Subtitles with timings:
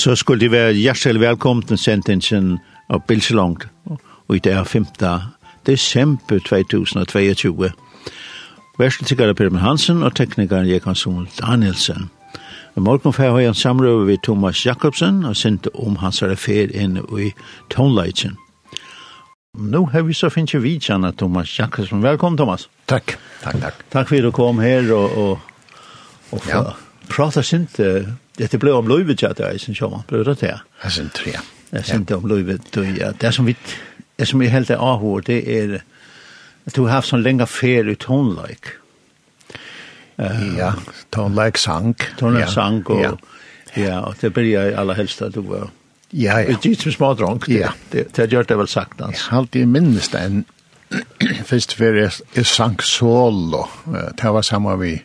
[0.00, 3.58] så skulle de være hjertelig velkommen til sendingen av Bilselong,
[4.28, 4.86] og i det er 5.
[5.66, 7.70] desember 2022.
[8.78, 12.08] Værseltikere Per Hansen og teknikeren Jekan Sommel Danielsen.
[12.76, 16.96] I morgen får jeg en samrøve ved Thomas Jakobsen og sendte om hans refer inn
[16.96, 17.32] i
[17.70, 18.38] Tonleitjen.
[19.58, 22.02] Nå har vi så finnes vi kjenne Thomas Jakobsen.
[22.02, 22.68] Velkommen Thomas.
[22.88, 23.18] Takk.
[23.42, 23.84] Takk, takk.
[23.92, 25.38] Takk for at du kom her og, og,
[26.32, 26.64] og ja.
[27.10, 27.80] prater sint
[28.46, 30.60] det blev om Louis ja, det sen sin man blev det det?
[30.90, 31.32] sen tre.
[31.70, 31.94] det, ja.
[31.94, 33.12] Jeg om det om ja.
[33.20, 33.56] Det som vi,
[34.16, 35.82] det som vi helt är avhår, det är
[36.64, 38.68] att du har sån länge fel ut hon like.
[40.16, 40.58] tonelike.
[40.58, 40.74] Ja,
[41.10, 41.94] tonelike sang.
[42.18, 43.20] Tonelike sank och
[43.74, 45.70] ja, och det blir aller helst att du var,
[46.10, 46.56] Ja, ja.
[46.62, 47.48] Det är ju små drunk.
[47.48, 47.72] Ja.
[47.90, 49.24] Det, det gör det väl sagt, alltså.
[49.24, 50.44] Jeg har alltid minst en,
[51.44, 53.68] først för är sank solo.
[54.16, 55.02] Det var samma vi,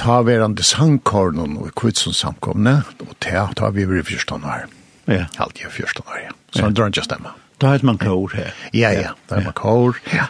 [0.00, 4.68] ta verande sangkornen og kvitsen samkomne, og ta, ta vi vi i fyrstånd her.
[5.10, 5.26] Ja.
[5.42, 6.36] Alt i fyrstånd her, ja.
[6.52, 6.70] Så ja.
[6.70, 7.34] drar ikke stemme.
[7.62, 8.54] Da heter man kår her.
[8.74, 10.28] Ja, ja, da er man kår, ja.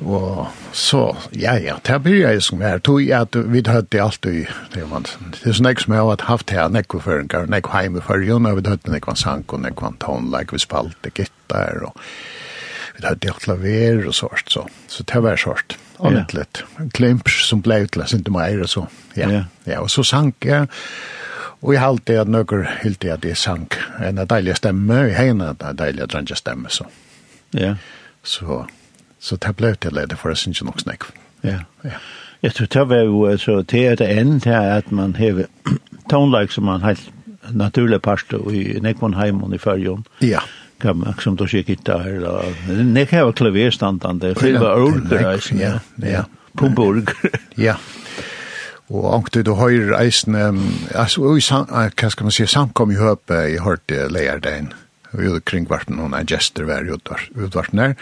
[0.00, 4.00] Og så, ja, ja, det blir jeg som er, tog jeg at vi hadde det
[4.00, 7.74] alltid, det man, det er sånn jeg som jeg har haft her, nekko føringar, nekko
[7.74, 12.00] heime føringen, og vi hadde nekko sang, og nekko tonleik, vi spalte gittar, og
[12.96, 16.64] vi hadde det alltid ver og sånt, så, så det var sånt ordentligt.
[16.76, 16.84] Ja.
[16.92, 18.86] klimps som blev till utlöst inte mer och så.
[19.14, 19.32] Ja.
[19.32, 19.44] ja.
[19.64, 20.66] ja, och så sank jag.
[21.62, 23.74] Och jag halte att några helt att det sank.
[23.98, 26.86] En dejlig stämme, i hejna dejliga drönja stämme så.
[27.50, 27.76] Ja.
[28.22, 28.66] Så,
[29.18, 31.02] så det blev till det för att syns nog snäck.
[31.40, 31.58] Ja.
[31.82, 31.90] Ja.
[32.40, 35.46] Jag tror det var ju så det är det enda här att man har
[36.08, 36.96] tonlag som man har
[37.48, 40.04] naturlig parst i Nekvonheim och i Färjön.
[40.18, 40.42] Ja
[40.80, 42.42] kan som då gick gitarr då.
[42.94, 45.80] Det kan vara klaverstandande, själva orgel, ja.
[45.96, 46.24] Ja.
[46.52, 47.06] Pumborg.
[47.54, 47.76] Ja.
[48.90, 50.36] Og ankt du høyr eisen,
[50.94, 54.72] altså, hva skal man si, samkom i høpe i hørt leierdein,
[55.12, 57.94] og jo kring varten, hun er gester hver utvarten der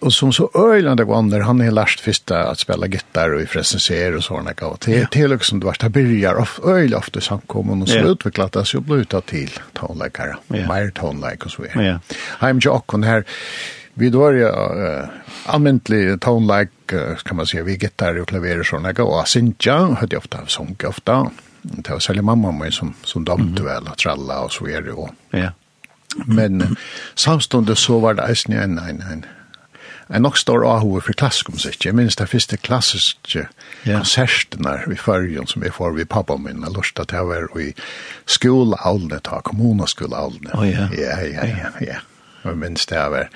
[0.00, 4.16] och som så öjlande vandrar han har lärt första att spela gitarr och i presenser
[4.16, 7.94] och såna och till till liksom det vart börjar av öjl ofta samkommun och så
[7.94, 8.10] yeah.
[8.10, 10.68] utvecklat det så blir till tonläkare yeah.
[10.68, 11.84] mer tonläkare och så vidare.
[11.84, 12.00] Yeah.
[12.40, 13.24] I'm Jock och här
[13.94, 15.08] vi då är uh,
[15.46, 20.16] allmäntlig tonläk uh, kan man säga vi gitarr och klaver och såna och synja hade
[20.16, 21.30] ofta sång ofta.
[21.62, 23.64] Det var sälja mamma mig som som dömde mm.
[23.64, 25.10] väl att tralla och så är det och.
[25.30, 25.38] Ja.
[25.38, 25.52] Yeah.
[26.26, 26.76] Men
[27.14, 29.24] samstundes så var det en en en
[30.12, 31.86] en nok stor ahue for klassisk musikk.
[31.86, 33.46] Jeg minns det første klassiske
[33.86, 33.96] yeah.
[33.96, 37.70] konsertene i førjen som jeg får ved pappa min, og lort at jeg var i
[38.26, 40.52] skoleavlene, ta kommunaskoleavlene.
[40.54, 40.88] Oh, ja.
[40.98, 42.00] Ja, ja, ja, ja.
[42.44, 43.28] Jeg minns det jeg var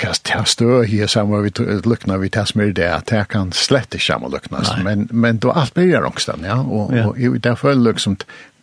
[0.00, 1.50] kast här stör här samma vi
[1.84, 5.50] lyckna vi tas med det att här kan slett inte samma lucknas men men då
[5.50, 7.14] allt börjar också ja och ja.
[7.16, 8.16] det därför liksom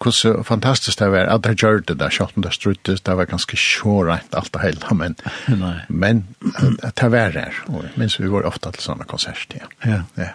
[0.03, 3.25] hur så fantastiskt det var att det gjorde det där shotten där struttes det var
[3.25, 5.15] ganska sure rätt allt det hela men
[5.45, 6.27] nej men
[6.83, 10.01] att det var där och men så vi var ofta till såna konserter ja ja,
[10.15, 10.27] ja.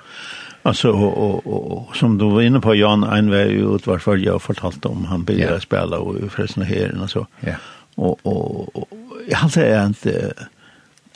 [0.65, 4.43] Alltså och, och, och, och som du var inne på Jan Einväg ut varför jag
[4.43, 5.61] fortalt om han började yeah.
[5.61, 7.27] spela och förresten här och så.
[7.41, 7.49] Ja.
[7.49, 7.61] Yeah.
[7.95, 8.89] Och och
[9.29, 10.33] jag hade inte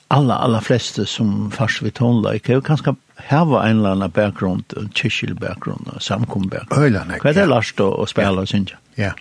[0.09, 2.94] alla alla flesta som fast vi tonla i kan kanske
[3.28, 7.12] ha en landa bakgrund en chichil bakgrund samkom bakgrund.
[7.25, 8.77] Vad det last och spela och synja.
[8.94, 9.12] Ja.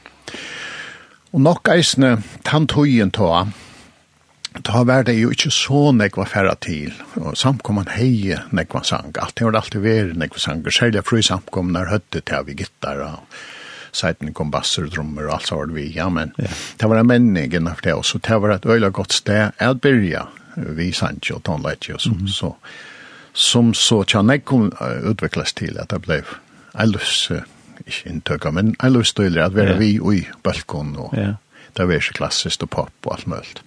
[1.35, 3.47] Og nok eisne tantøyen ta
[4.63, 9.35] ta var det jo ikke så nekva færa til, og samkomman heie nekva sang, alt
[9.35, 13.35] det var alltid veri nekva sang, særlig fru samkom er høtte til vi gittar, og
[13.91, 16.47] seiten kom basser, drummer og alt så var det vi, ja, men ja.
[16.79, 19.83] det var en menningen av det, og så det var et øyla godt sted at
[19.83, 20.23] byrja
[20.55, 22.27] vi sant og tonleit og -hmm.
[22.27, 22.55] så
[23.33, 26.23] som så kan jeg uh, utvikles til at det ble
[26.79, 27.31] jeg løs
[27.87, 31.33] ikke inntøkker, men jeg løs til at være vi i balkon og ja.
[31.77, 33.63] det var ikke klassisk og pop og alt mulig.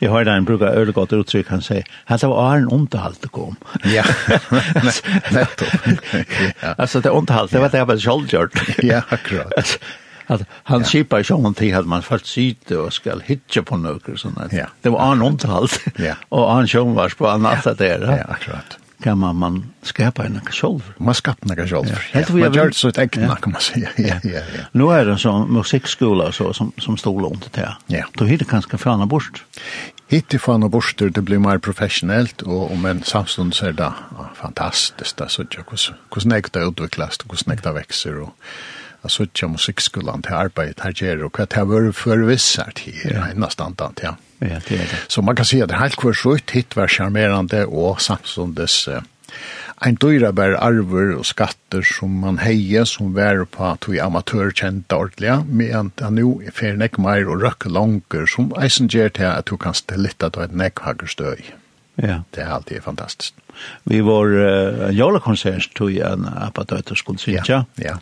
[0.00, 3.22] Jeg har en bruker øyne godt uttrykk, han sier, han sier, han er en underhalt
[3.22, 3.56] det kom.
[3.90, 4.04] Ja,
[5.36, 5.88] nettopp.
[6.78, 8.60] Altså, det er underhalt, det var det jeg var selvgjort.
[8.92, 9.78] Ja, akkurat
[10.26, 14.16] at han skipar ikke om till at man først sitt og skal hitje på några
[14.16, 14.48] såna.
[14.52, 14.66] Ja.
[14.82, 15.80] Det var en underhalt.
[15.98, 16.14] Ja.
[16.28, 18.00] Och han sjön var på annat att det er.
[18.00, 18.78] Ja, akkurat.
[19.02, 20.92] Kan man man skapa en kjolv?
[20.98, 21.88] Man skapar en kjolv.
[22.12, 22.20] Ja.
[22.20, 22.34] Ja.
[22.34, 23.88] Man gör så ett äckna kan man säga.
[23.96, 24.40] Ja, ja, ja.
[24.72, 27.68] Nu är det en sån musikskola så, som, som stod långt till.
[27.86, 28.04] Ja.
[28.12, 29.44] Då hittar det ganska fana bort.
[30.08, 33.88] Hittir fan og borster, det blir mer professionellt, og om en samstund så er det
[34.38, 35.32] fantastiskt, det er
[35.74, 38.52] så hvordan jeg det utviklast, hvordan jeg det vekser, og
[39.06, 43.10] jeg suttet musikkskolen til arbete her gjør, og hva det har vært för visser till
[43.10, 43.32] ja.
[43.34, 44.16] nästan ja.
[44.38, 44.98] Ja, det är det.
[45.08, 49.00] Så man kan säga att det helt så slutt hit var charmerande och samstundes uh,
[49.80, 54.50] en dyra bär arver och skatter som man hejer som var på att vi amatör
[54.50, 59.08] kända ordliga medan han nu är färre näck mer och röcker långer som eisen ger
[59.08, 61.54] till att du kan ställa lite av ett näckhaggerstöj.
[61.94, 62.22] Ja.
[62.30, 63.34] Det är alltid fantastiskt.
[63.84, 67.42] Vi var uh, en jolekonsert tog en appatöter skulle synka.
[67.46, 67.98] Ja, ja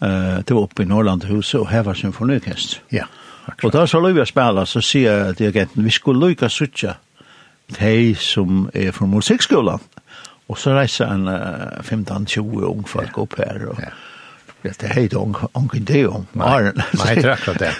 [0.00, 2.80] eh det var uppe i Norrlandhuset och här var symfoniorkester.
[2.88, 3.04] Ja.
[3.62, 6.94] Och där så låg vi spela så sier dirigenten vi skulle lykke suttje
[7.78, 9.78] de som er fra musikskolan.
[10.46, 13.22] Och så reiser en 15-20 ung folk ja.
[13.22, 13.90] upp här och ja.
[14.62, 15.34] Det är helt ung
[15.80, 16.26] det om.
[17.04, 17.74] Nej, det er akkurat det.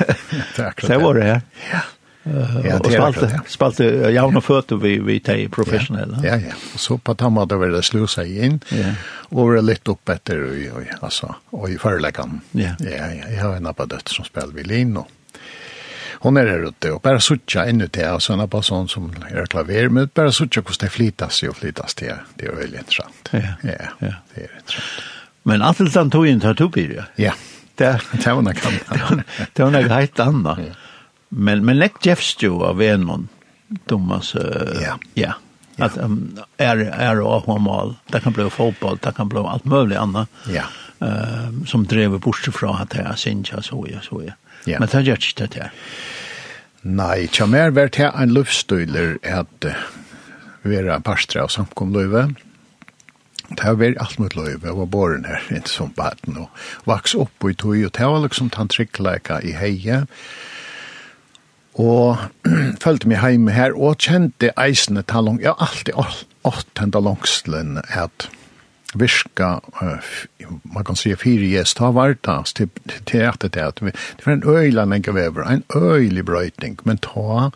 [0.86, 1.40] Det var det här.
[1.72, 1.78] Ja.
[2.28, 6.20] Ja, det og spalte, spalte javne føtter vi, vi tar professionelle.
[6.24, 6.56] Ja, ja.
[6.74, 8.94] Og Så på tamma det var det slusa inn, ja.
[9.30, 12.42] og var litt opp etter, og, og, altså, og i føreleggene.
[12.58, 12.74] Ja.
[12.84, 13.30] ja, ja.
[13.30, 15.14] Jeg har en abba døtt som spiller violin, og
[16.24, 18.90] hon er her ute, og bare suttja inn ut det, og så sånn abba sånn
[18.90, 22.82] som er klaver, men bare suttja hvordan det flitas og flitas det, det er veldig
[22.82, 23.30] interessant.
[23.32, 24.16] Ja, ja, ja.
[24.34, 25.06] det er interessant.
[25.48, 27.06] Men alt den tog inn til Tupir, ja?
[27.78, 29.24] Ja, det var nok annet.
[29.54, 30.62] Det var nok helt annet.
[30.66, 30.87] Ja.
[31.28, 33.28] Men men läck Jeffs jo av en man.
[33.90, 34.98] uh, ja.
[35.14, 35.32] Ja.
[35.76, 35.96] Att
[36.56, 37.94] är är och homal.
[38.06, 40.28] Det kan bli fotboll, det kan bli allt möjligt annat.
[40.48, 40.62] Ja.
[41.06, 44.80] Ehm som drev bort fra att jag sinja, så ja så jag.
[44.80, 45.70] Men det gör ikke det här.
[46.82, 49.74] Nei, tja mer vært her en luftstøyler at uh,
[50.62, 52.28] vera parstra av samkomløyve.
[53.48, 57.44] Det har vært alt mot løyve, var båren her, ikke som baden, og vaks opp
[57.48, 60.04] i tog, og det var liksom tantrikkleika i heie,
[61.78, 62.18] og
[62.82, 65.94] følte meg hjemme her, og kjente eisene talong, ja, alltid
[66.48, 68.28] åtte enda langslen at
[68.96, 70.14] virka, uh,
[70.64, 72.70] man kan si fire gjest, ta vartas til,
[73.06, 77.50] til at det, at det var en øyla lenge vever, en øylig brøyting, men ta,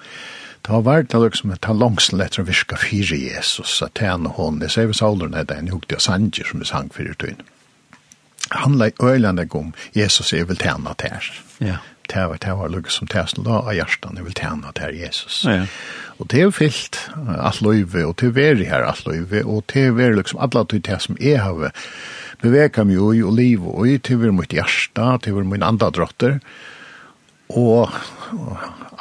[0.62, 4.90] ta vartas liksom, ta langslen etter å virka fire Jesus, at tjene hon, det ser
[4.90, 7.48] vi saulen er den, hukte av sanger som vi sang fyrir tøyne.
[8.52, 11.80] Han lei øyla lenge om, Jesus er vel tjene tjene Ja
[12.10, 15.42] det var, det var lukket som tæsen la av hjertan, jeg vil tjene til Jesus.
[15.46, 15.68] Ja, ja.
[16.20, 16.98] Og det er fyllt
[17.34, 20.64] alt løyve, og det er veri her alt løyve, og det er veri liksom alle
[20.70, 21.72] til det som jeg har
[22.42, 25.66] bevega meg i, og liv og i, til vi er mitt hjärsta, til er min
[25.66, 26.38] andre drotter,
[27.52, 27.90] og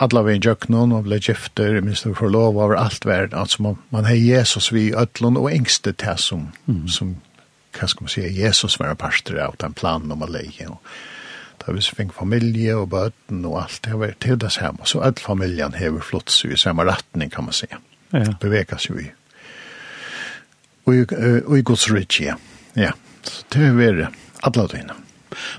[0.02, 3.78] alla vi jøknon og ble gifter, minst vi får lov over alt verden, altså man,
[3.94, 6.88] man har Jesus vi i ødlån og engste til som, mm.
[6.90, 7.16] som,
[7.78, 10.80] hva skal man si, Jesus var parster av den planen om å leie, og
[11.62, 14.86] Da vi fikk familie og bøten og alt, det var til det samme.
[14.90, 17.70] Så all familien hever flott seg i samme retning, kan man si.
[18.12, 18.26] Ja.
[18.42, 19.12] Bevekas jo i.
[20.90, 21.14] Og,
[21.46, 22.36] og i Guds rikje, ja.
[22.76, 22.92] ja.
[23.22, 24.98] Så det er vært alle døgnet.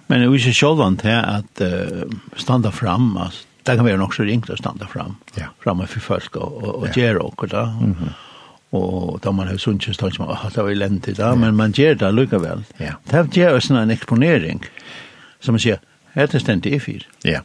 [0.08, 4.00] Men det er jo ikke sjålvand til at uh, standa fram, altså, det kan være
[4.00, 5.52] nok så ringt å standa fram, ja.
[5.62, 6.94] framme for folk og, og, og ja.
[6.98, 7.64] gjøre og da.
[7.78, 8.12] Mm -hmm.
[8.72, 11.34] Og da man har sunt ikke stått som, åh, det var elendig da, ja.
[11.34, 12.64] men man gjør det lykkevel.
[12.80, 12.92] Ja.
[13.10, 14.64] Det gjør også en eksponering,
[15.40, 15.78] som man sier,
[16.14, 17.00] Hette stendt det fyr.
[17.24, 17.40] Ja.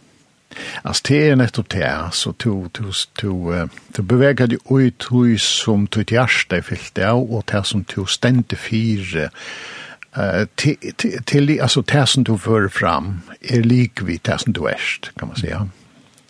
[0.83, 3.31] Altså, det er nettopp det, så to, to, to,
[3.93, 8.05] to beveger dig ut hur som ditt hjerte er fyllt av og det som to
[8.05, 8.55] stände
[10.57, 10.77] til,
[11.27, 15.27] til, altså, det som du fører fram er lik vid det som du erst, kan
[15.27, 15.67] man säga.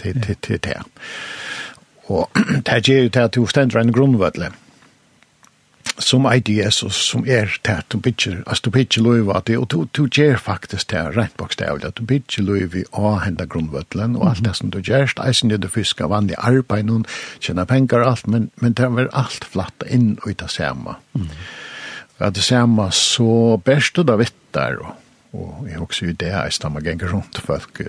[0.04, 0.10] Det
[0.50, 0.82] är det.
[2.04, 4.48] Och det är jo det at du ständer en grundvödlig.
[4.48, 4.67] Mm
[6.00, 9.68] som IDS Jesus, som er det du bygger, altså du bygger løyve av det, og
[9.72, 14.30] du, du gjør faktisk det rent bokstavlig, at du bygger løyve av henne grunnvøtlen, og
[14.30, 17.06] alt det som du gjør, det er sin det du fisker vann i arbeid, noen
[17.40, 20.98] tjener penger og alt, men, men det er alt flatt inn og ut av samme.
[21.18, 21.28] Mm.
[22.20, 24.96] At det samme så best du da vitt der, og,
[25.34, 27.86] og jeg har også jo det, jeg stammer ganger rundt folk,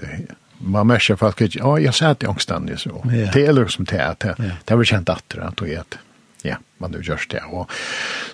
[0.60, 3.04] man märker folk att ja jag sa det jag ångstande så.
[3.32, 4.24] Det är liksom det att
[4.64, 5.98] det var känt att det att det
[6.42, 7.40] ja, man har gjort det.
[7.50, 7.70] Og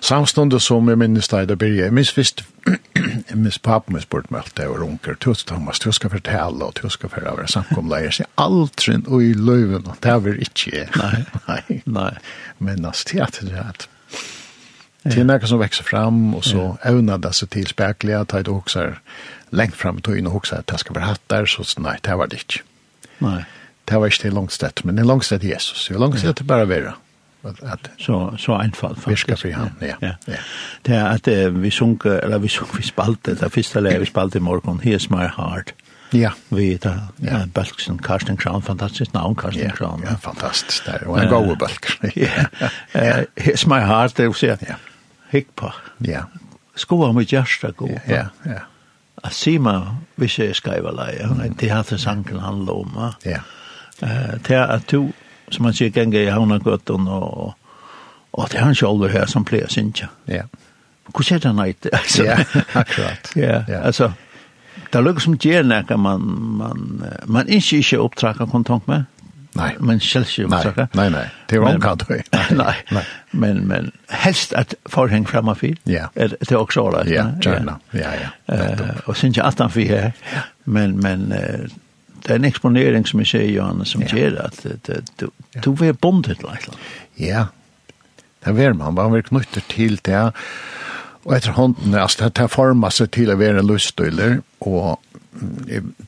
[0.01, 4.29] samståndet som jeg minnes da, det blir jeg minst visst, jeg minst pappen min spurt
[4.31, 7.35] meg alt det, og runker, du Thomas, du skal fortelle, og du skal for å
[7.39, 10.89] være samkomleier, så aldri og i løven, og det vil ikke jeg.
[11.47, 12.11] Nei, nei.
[12.59, 13.87] Men altså, det er det at
[15.05, 18.49] Det er noe som vekser fram, og så evner det seg til spekler, at det
[18.49, 18.95] også er
[19.53, 22.17] lengt fram til inn og også at det skal være hatt der, så nei, det
[22.17, 22.63] var det ikke.
[23.21, 23.43] Nei.
[23.85, 25.85] Det var ikke til langstedt, men det er langstedt Jesus.
[25.85, 26.95] Det er langstedt bare være
[27.45, 29.29] at så så einfalt faktisk.
[29.29, 29.95] Virka för han, ja.
[29.99, 30.11] ja.
[30.25, 30.33] ja.
[30.81, 34.05] Det är att eh, vi sunk eller vi sunk vi spalte det första läget vi
[34.05, 35.73] spalte i morgon here's my heart.
[36.11, 36.31] Ja.
[36.49, 37.45] Vi ta ja.
[37.53, 40.01] Balksen Karsten Kran fantastiskt namn Karsten ja, Kran.
[40.05, 41.07] Ja, fantastiskt där.
[41.07, 42.11] Och en god Balksen.
[42.15, 42.69] Ja.
[42.91, 44.45] Eh here's my heart det så.
[44.45, 44.75] Ja.
[45.29, 45.73] Hick på.
[45.97, 46.25] Ja.
[46.75, 47.99] Skoa med hjärta gå.
[48.07, 48.59] Ja, ja.
[49.23, 51.27] Asima, vi ser skriva leie,
[51.59, 53.11] det har det sanken handla om.
[53.23, 53.39] Ja.
[54.01, 55.11] Eh, det er at du
[55.49, 57.53] som man ser gänga i Havnagötten och,
[58.31, 60.09] och det är han själv här som plejer synja.
[60.25, 60.43] Ja.
[61.17, 61.85] Hur ser den ut?
[62.17, 62.37] Ja,
[62.73, 63.31] akkurat.
[63.35, 64.13] Ja, alltså
[64.89, 66.21] det lukkar som ger när man
[66.57, 69.03] man man inte inte upptrakka kontakt med.
[69.55, 69.75] Nej.
[69.79, 70.73] Men själv ju också.
[70.75, 71.29] Nej, nej, nej.
[71.47, 72.21] Det var kan du.
[72.31, 72.75] Nej.
[72.91, 73.05] Nej.
[73.31, 75.79] Men men helst att förhäng framme fil.
[75.83, 76.09] Ja.
[76.13, 77.05] Det är också alla.
[77.05, 77.79] Ja, ja.
[77.91, 77.99] Ja,
[78.45, 78.55] ja.
[78.55, 80.13] Eh och syns ju att han för här.
[80.63, 81.33] Men men
[82.25, 84.09] det er en eksponering som jeg sier, Johanne, som ja.
[84.15, 84.63] gjør at
[85.19, 85.27] du,
[85.61, 86.69] du er bondet til et
[87.21, 87.45] Ja,
[88.45, 90.31] det er man, man er knyttet til det,
[91.25, 94.99] og etter hånden, altså det er formet seg til å være lystøyler, og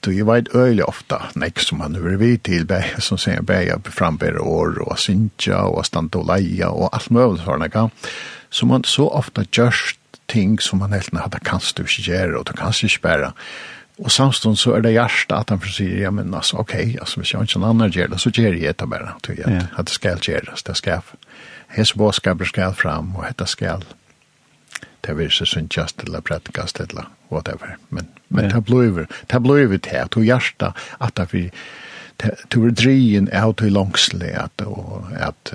[0.05, 3.59] du jeg vet øyelig ofte, nek som han er vidt til, be, som sier be,
[3.67, 7.89] jeg frambære år, og synsja, og stand og leia, og alt mulig sånne,
[8.49, 12.45] Så man så ofte gjørst ting som man helt hadde kanst du ikke gjøre, og
[12.47, 13.33] du kanst ikke bare,
[13.97, 17.33] Og samstånd så er det hjärsta at han sier, ja men altså, ok, altså, hvis
[17.33, 19.87] jeg ikke en annan gjør det, så gjør jeg det bare, tror jeg, at, at
[19.89, 21.01] det skal gjøres, det skal,
[21.73, 23.85] hans båskaper skal fram, og dette skal,
[25.05, 28.51] det vil ikke synes eller prædikast eller whatever, men, men ja.
[28.51, 31.49] det blir, det blir det, at du hjärsta, at det blir,
[32.53, 35.53] du er drien av til langslig, at, og, at,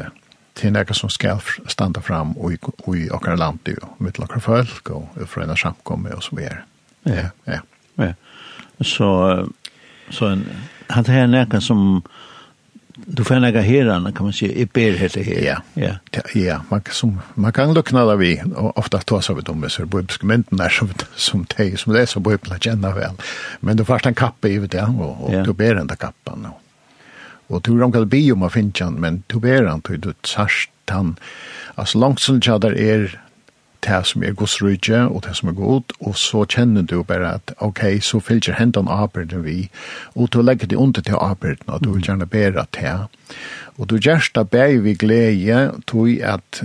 [0.55, 5.23] til nekka som skal standa fram og i okkar land og mitt okkar folk og
[5.31, 6.65] fra enn samkomme og så videre.
[7.09, 7.63] Ja, ja.
[7.99, 8.13] ja.
[8.81, 9.47] Så,
[10.11, 10.47] så en,
[10.87, 12.03] han tar näka som
[12.95, 15.45] du får näka herarna kan man säga i ber heter her.
[15.45, 15.63] Ja.
[15.75, 16.21] Ja.
[16.35, 19.65] Ja, man kan som man kan lukna där vi och ofta ta så vi dem
[19.69, 23.15] så på dokumenten där som som te som det så på öppna känna väl.
[23.61, 26.49] Men då först en kappa i det och och då ber den där kappan.
[27.47, 30.91] Och tror de kan be om att finna men då ber han på du särskilt
[30.91, 31.17] han
[31.75, 33.22] alltså långt som jag där är
[33.85, 37.35] det som er Guds rydje og det som er god, og så kjenner du bare
[37.35, 39.71] at ok, så fylger hendene arbeidene vi,
[40.15, 43.09] og du legger det under til arbeidene, og du vil gjerne bære til.
[43.79, 46.63] Og du gjør det bare vi glede, tog at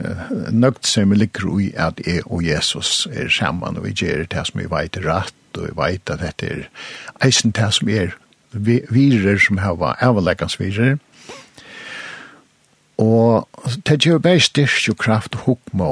[0.51, 4.61] nøgt som ligger i at jeg og Jesus er sammen, og vi gjør det som
[4.61, 6.63] vi vet er rett, og vi vet at dette er
[7.25, 8.15] eisen det som er
[8.53, 10.97] virer som har vært avleggende virer,
[12.97, 13.49] Og
[13.85, 15.89] det gjør bare styrk og kraft og hukma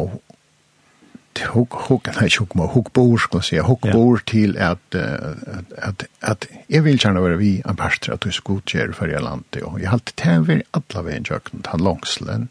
[1.40, 6.48] hugg, nei, hugg, hugg bor, skal jeg si, hugg bor til at, at, at, at
[6.70, 9.80] jeg vil gjerne være vi en pastor at du skal godgjøre for jeg landet, og
[9.82, 12.50] jeg har alltid tænver alla veien kjøkken, han langslen,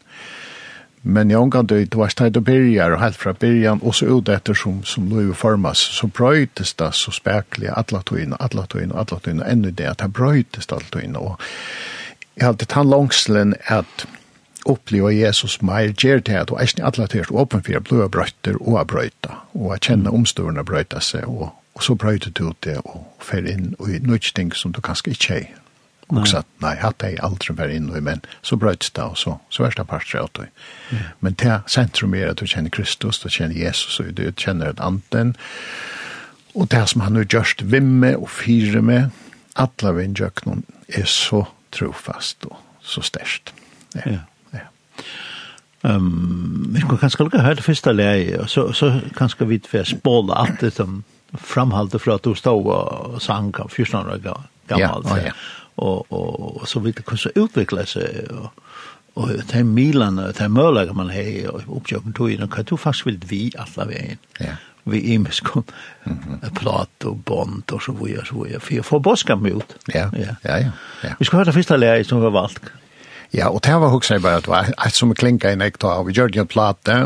[1.07, 4.05] men jag kan dö det var stad och börjar och helt från början och så
[4.05, 8.65] ut efter som som nu formas så brötes det så spärkliga alla tog in alla
[8.65, 11.41] tog in alla tog in ännu det att det brötes allt in och
[12.35, 14.07] jag hade tan långslen att
[14.65, 18.57] oppleva Jesus mer gjør til at og eisne alle til åpen for å bli brøyter
[18.61, 23.05] og brøyta, og å kjenne omstående brøyta seg, og, og så brøyter du det og
[23.23, 25.53] fer inn i noe ting som du kanskje ikke er.
[26.13, 29.39] Og sagt, nei, hatt jeg aldri vært inn i, men så brøyts det, og så,
[29.49, 30.51] så er det parter av det.
[30.91, 30.99] Mm.
[31.25, 34.83] Men det sentrum er at du kjenner Kristus, du kjenner Jesus, og du kjenner et
[34.85, 35.33] anden,
[36.53, 39.09] og det som han har gjørst vimme og fire med,
[39.57, 40.61] alle vindjøkene
[40.93, 41.41] er så
[41.73, 43.53] trofast og så størst.
[43.95, 44.05] Ja.
[44.05, 44.21] ja.
[45.85, 50.39] Um, vi skulle kanske lukka hørt første leie, og så, så kanskje vi får spåla
[50.41, 51.03] alt det som
[51.37, 54.21] framhalte fra at du stod og sang av 14 år
[54.67, 55.09] gammalt.
[55.11, 55.33] Ja, ja.
[55.75, 58.49] Og, og, og så vidt det kunne utvikle seg, og,
[59.15, 63.11] og de milene, de mølene man har, og oppkjøkken tog inn, og hva du faktisk
[63.11, 64.23] vil vi alle veien.
[64.39, 65.63] Ja vi imiskon
[66.03, 66.59] mm -hmm.
[66.59, 69.75] plat och bond och så vidare så vidare för jeg får boska mig ut.
[69.93, 70.57] Ja, ja, ja.
[71.03, 71.09] ja.
[71.19, 72.61] Vi ska höra första første som var valt.
[73.35, 75.97] Ja, og det var hos jeg bare at det var alt som klinka i nekta
[75.99, 76.99] og vi gjør det en plate,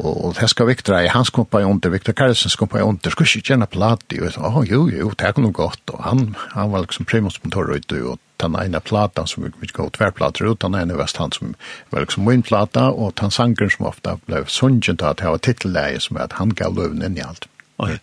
[0.00, 3.28] og det skal Viktor i hans kompa i under, Viktor Karlsens kompa i under, skulle
[3.28, 6.84] ikke gjerne plate, og oh, jo, jo, det er noe godt, og han, han var
[6.84, 11.10] liksom primusmotor ute, og den ene platan som vi går tverrplater ut, den ene var
[11.18, 11.54] han som
[11.90, 15.44] var liksom min plata, og den sangeren som ofta ble sungen til at det var
[15.44, 17.48] titelleie som er at han gav løven inn i alt.
[17.80, 17.96] Oj,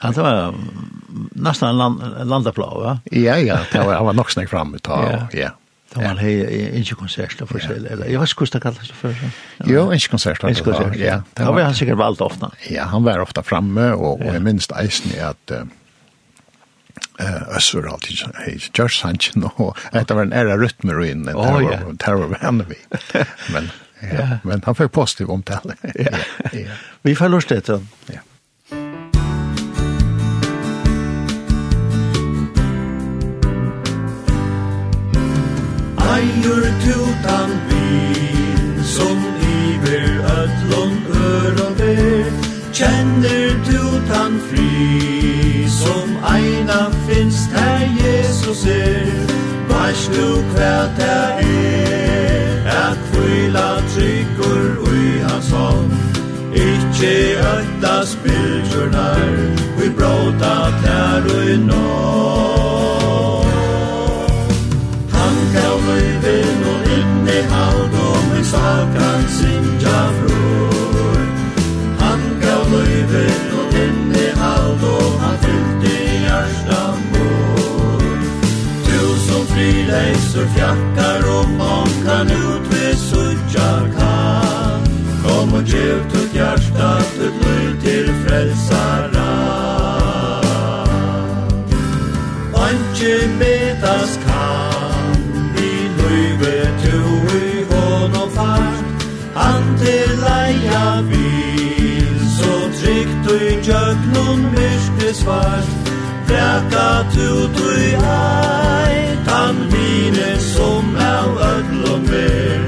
[0.00, 0.54] han var
[1.34, 2.98] nästan land, landaplan, va?
[3.10, 5.54] Ja, ja, det var, han var nog snäck fram ett tag, ja.
[5.88, 6.34] Da man hei
[6.76, 9.22] innsju konserter for seg, eller jeg vet ikke hvordan det kalles det før.
[9.70, 10.50] Jo, innsju konserter.
[10.50, 11.22] Innsju konserter, ja.
[11.38, 12.50] Da var han sikkert valgt ofte.
[12.68, 15.64] Ja, han var ofte framme, og, og jeg minst eisen i at uh,
[17.56, 22.36] Øssur alltid hei Gjørs Sanchez og etter var en era rytmer in det var terror
[22.36, 22.78] vänner vi.
[23.54, 25.74] Men ja, men han fikk positiv omtale.
[25.94, 26.18] Ja,
[26.52, 26.76] ja.
[27.02, 27.80] vi förlorade det.
[28.14, 28.20] Ja.
[36.08, 39.18] Heier tutan vin Som
[39.60, 40.10] iver
[40.40, 42.32] ötlon öron ber.
[42.72, 49.28] Kjenner tutan fri Som eina finst her Jesus er.
[49.68, 55.92] Vars du kvæt her er Att kvila tryggur ui hans hånd
[56.54, 59.57] Ikki ötta spilgjurnar
[80.38, 84.84] Rosor fjakkar og månkan ut vi suttjar kan
[85.22, 89.32] Kom og gjev tut hjärsta tut lui til frälsara
[92.54, 95.18] Anki betas kan
[95.56, 96.54] Vi luive
[96.84, 97.00] tu
[97.38, 105.77] i honom fart Han til leia vil Så trygt og i jöknun myrkte svart
[106.38, 108.96] Reka tu tui ai
[109.28, 112.60] Tan vine som av ödlom mer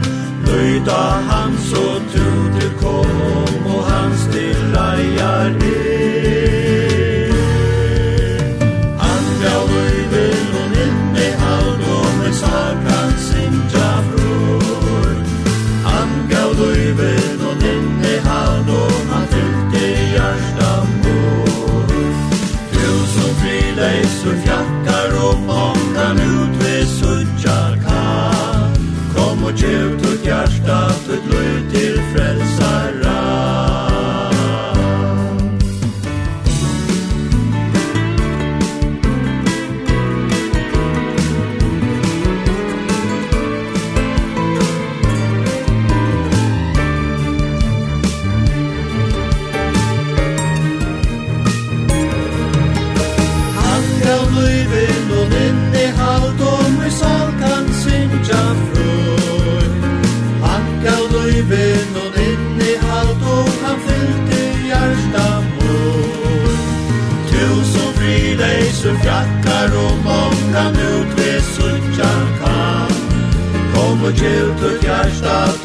[0.46, 5.79] Nöjda han så tu du kom og han stilla gärde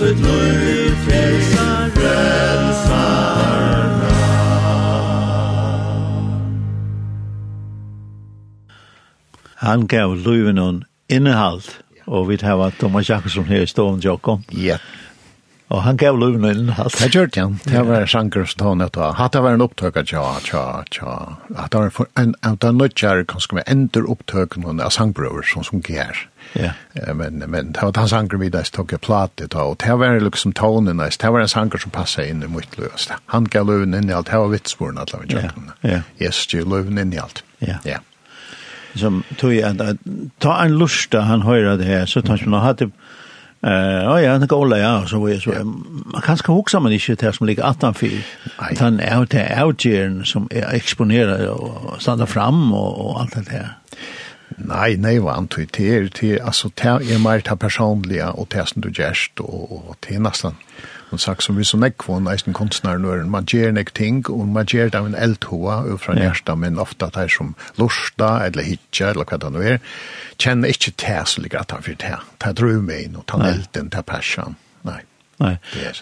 [0.05, 2.83] sitt liv frelsar frelsar
[9.55, 11.71] Han gav livet noen innehalt,
[12.05, 14.43] og vi tar Thomas Jakobsson her i stående Jakob.
[14.53, 14.77] Ja.
[15.73, 16.99] Og han gav livet noen innehalt.
[17.01, 17.47] Det gjør det, ja.
[17.65, 19.15] Det var sjanker som tog nett av.
[19.17, 20.65] Hatt det var en opptøk, ja, ja,
[20.99, 21.17] ja.
[21.57, 24.05] Hatt det var en, en, en, en, en, en, en, en, en, en, en, en,
[24.05, 27.13] en, en, en, en, Ja.
[27.13, 30.53] Men men det var hans anker vi där tog jag platet och det var liksom
[30.53, 31.13] tonen där.
[31.19, 33.11] Det var en anker som passade in i mitt löst.
[33.25, 34.31] Han gav löven in i allt.
[34.31, 35.73] Det var vitsporen alla vi tjockna.
[35.81, 35.99] Ja.
[36.19, 37.43] Yes, ju löven in i allt.
[37.59, 37.75] Ja.
[37.83, 37.97] Ja.
[38.93, 39.97] Som tog jag att
[40.37, 42.89] ta en lusta han höra det här så tar man hade
[43.65, 45.51] Eh, uh, ja, han går ja, så vi så
[46.05, 48.25] man kan ska huxa man inte det som ligger attan fyr.
[48.79, 53.69] Han är ute outgern som är exponerad och stannar fram och och allt det där.
[54.57, 58.63] Nei, nei, var han tog til, til, altså, det er mer til personlige, og det
[58.69, 60.55] som du gjerst, og, og det er nesten,
[61.09, 64.47] hun sagt, som vi så nekk var eisen kunstner, når man gjør nekk ting, og
[64.47, 68.31] man gjør det av en eldhoa, og fra hjertet, men ofta det er som lusta,
[68.47, 69.83] eller hitja, eller hva det nå er,
[70.39, 73.91] kjenner ikke det som ligger at han fyrt her, det er meg og ta elden,
[73.91, 74.55] det er passion,
[74.87, 75.01] nei.
[75.35, 75.57] Nei,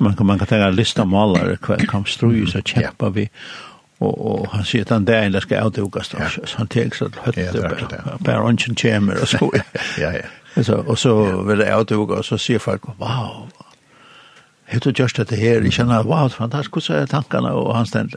[0.06, 3.73] man kan, man kan tenke lista malare, hva kan strøy, så kjemper vi, yeah
[4.04, 6.18] och och han säger att han där eller ska avtokas då.
[6.46, 9.52] Så han tar så hötte per onchen chamber och så.
[10.00, 10.64] Ja ja.
[10.64, 13.50] Så och så vill det avtokas och så ser folk wow.
[14.66, 18.16] Hette just det här, jag känner wow, fantastiskt så tankarna och han ständ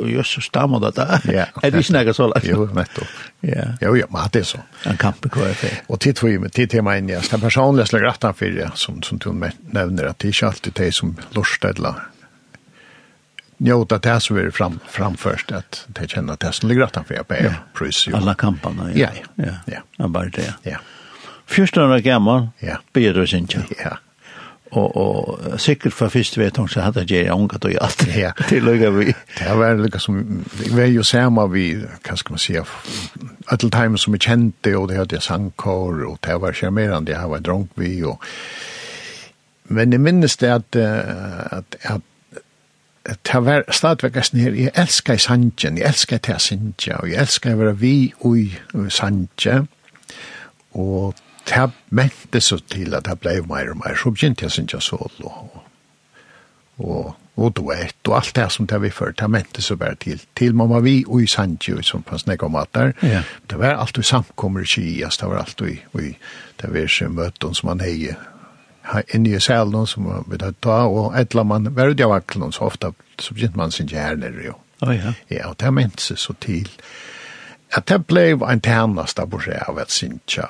[0.00, 1.48] och just så stammar det där.
[1.62, 2.44] Är det snäga så lätt?
[2.44, 3.06] Jo, nettopp.
[3.40, 3.64] Ja.
[3.80, 4.58] Jo, ja, men det er så.
[4.84, 5.82] En kamp kvar det.
[5.88, 7.22] Og tid for med tid til meg, tema in jag.
[7.30, 11.16] Den personliga for det, som som du nevner, at det er ikke alltid det som
[11.34, 11.94] lustar eller
[13.62, 17.28] njóta det som er fram, framförst att det känner att det som ligger utanför jag
[17.28, 18.08] på er prys.
[18.12, 19.08] Alla kamparna, ja.
[19.14, 19.52] Ja, ja.
[19.66, 19.78] ja.
[19.96, 20.08] ja.
[20.08, 20.54] bara det.
[20.62, 20.78] Ja.
[21.46, 22.76] Första år gammal, ja.
[22.92, 23.48] blir du sin
[23.84, 23.98] Ja.
[24.70, 28.32] Och, och säkert för först vet hun, så hade jag ångat och allt ja.
[28.48, 29.14] Til lukka vi.
[29.38, 31.02] Det var lika som, det var ju
[31.52, 32.64] vi, hva ska man säga,
[33.46, 37.28] alle time som vi kände och det hade jeg sangkår og det var charmerande, jag
[37.28, 38.24] var dronk vi och
[39.64, 42.00] Men jeg minnes det at, at, at
[43.06, 47.54] det var stadigvæk en her, jeg elsker sangen, jeg elsker til sangen, og jeg elsker
[47.54, 49.66] å være vi i sanje
[50.72, 51.14] og
[51.48, 55.32] det mente så til at det ble mer og mer, så begynte jeg sangen solo,
[56.78, 60.22] og, og duett, og alt det som det vi før, det mente så bare til,
[60.36, 63.24] til man var vi i sanje som på nek om alt der, yeah.
[63.50, 65.80] det var alt vi samkommer i Kias, det var alt vi,
[66.62, 68.16] det var møten som man heier,
[69.14, 72.52] inne i salen som vi tar ta, og et etla man var ute av vaklen,
[72.52, 74.56] så ofte, så begynte man sin hjerne, jo.
[74.82, 75.12] Oh, ja.
[75.30, 76.66] ja, og det har ment seg så til
[77.72, 80.48] at det ble en tjernast av borse av et sinja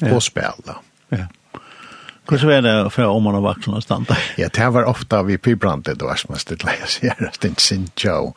[0.00, 0.20] og ja.
[0.24, 0.78] spela.
[1.12, 1.26] Ja.
[2.28, 4.16] Hvordan var det för om man har vaksen og standa?
[4.38, 8.18] Ja, det var ofta vi pybrandet, og som man stod leia seg at det sinja
[8.20, 8.36] og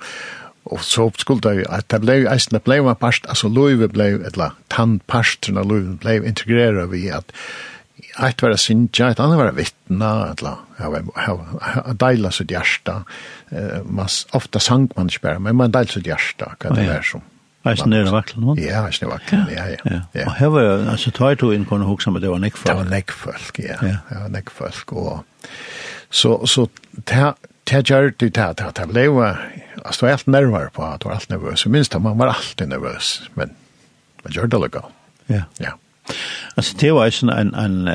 [0.64, 3.88] Og så skulle det jo at det ble eisen, det ble en parst, altså løyve
[3.90, 7.34] ble, eller tannparten av løyve ble integreret vi at
[8.20, 13.04] ett var synja, ett annat var vittna, eller jag deila sitt hjärsta.
[13.84, 17.22] Man, ofta sang man inte bara, men man deila sitt hjärsta, kan det vara som.
[17.64, 18.58] Alltså när det vacklar någon?
[18.64, 20.02] Ja, alltså när vacklar, ja, ja.
[20.12, 20.26] ja.
[20.26, 22.78] Och här var, alltså tar du in kunde huxa med det var näckfolk.
[22.78, 23.76] Det var näckfolk, ja.
[23.82, 23.98] ja.
[24.10, 24.94] Det var näckfolk.
[24.94, 25.24] og
[26.10, 27.36] så, så det
[27.90, 29.22] gör det här, det ble jo,
[29.86, 31.66] altså, jag var alt nervös på, jag var allt nervös.
[31.66, 33.50] Minst man var alltid nervøs, men
[34.24, 34.84] man gjør det lukka.
[35.28, 35.44] Ja.
[35.58, 35.72] Ja.
[36.58, 37.88] Altså, det var sådan en, en,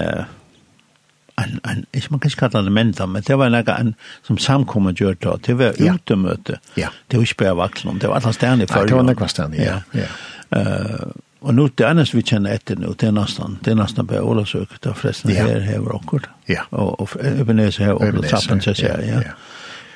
[1.39, 4.39] en, en, ikke man kan ikke kalde det mentor, men det var en, en som
[4.39, 5.95] samkommer gjør det, det var ja.
[5.95, 6.59] utemøte.
[6.77, 6.89] Ja.
[7.11, 8.89] Det var ikke bare vaksen, det var alle stedene i forrige.
[8.89, 9.81] det var nekva stedene, ja.
[9.95, 10.09] ja.
[10.57, 14.07] Uh, og nå, det eneste vi kjenner etter nå, det er nesten, det er nesten
[14.07, 15.45] bare Ålasøk, det er forresten ja.
[15.47, 16.31] her, her var akkurat.
[16.49, 16.65] Ja.
[16.71, 19.21] Og, og Ebenezer her, og Tappen, så sier jeg, ja.
[19.29, 19.37] ja.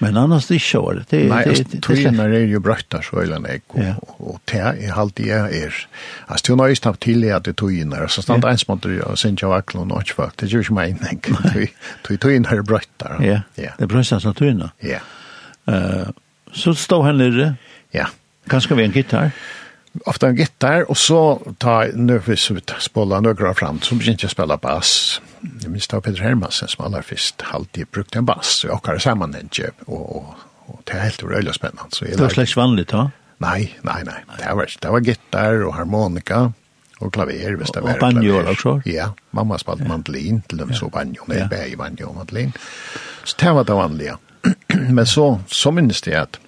[0.00, 1.04] Men annars det kör det.
[1.16, 5.20] det Nej, alltså tvinnar är ju brötta så eller nej och og det er halt
[5.20, 5.74] i er.
[6.28, 8.82] Altså, det er nøyest av tidlig at det tog in där så stannar ens mot
[8.82, 10.38] det och sen jag verkligen och nåt fakt.
[10.38, 11.36] Det gör ju mig inte.
[12.02, 12.62] Tog tog in här.
[13.20, 13.70] Ja.
[13.78, 14.70] Det brösta så tvinna.
[14.80, 14.98] Ja.
[15.66, 16.08] Eh
[16.52, 17.54] så står han nere.
[17.90, 18.06] Ja.
[18.48, 19.30] Kanske vi en gitarr
[20.06, 24.34] ofta en gitarr, og så ta nødvendigvis ut, spåla nøgra fram, så begynte jeg å
[24.34, 28.64] spille bass jeg minns det var Peter Hermansen som aller først alltid brukte en bass,
[28.64, 31.88] og akkurat sammenhengen, og, og, og det er helt røyla spennende.
[31.96, 33.06] Så jeg, det var slags vanlig da?
[33.40, 36.50] Nei, nei, nei, det var, det var gitar og harmonika,
[37.00, 38.18] og klaver, hvis det var klaver.
[38.18, 38.74] Og banjo også?
[38.86, 41.48] Ja, mamma spalte mandolin, til dem så banjo, nei, ja.
[41.48, 42.52] bæg banjo og mandolin.
[43.24, 44.16] Så det var det vanlige.
[44.96, 46.40] Men så, så minnes det at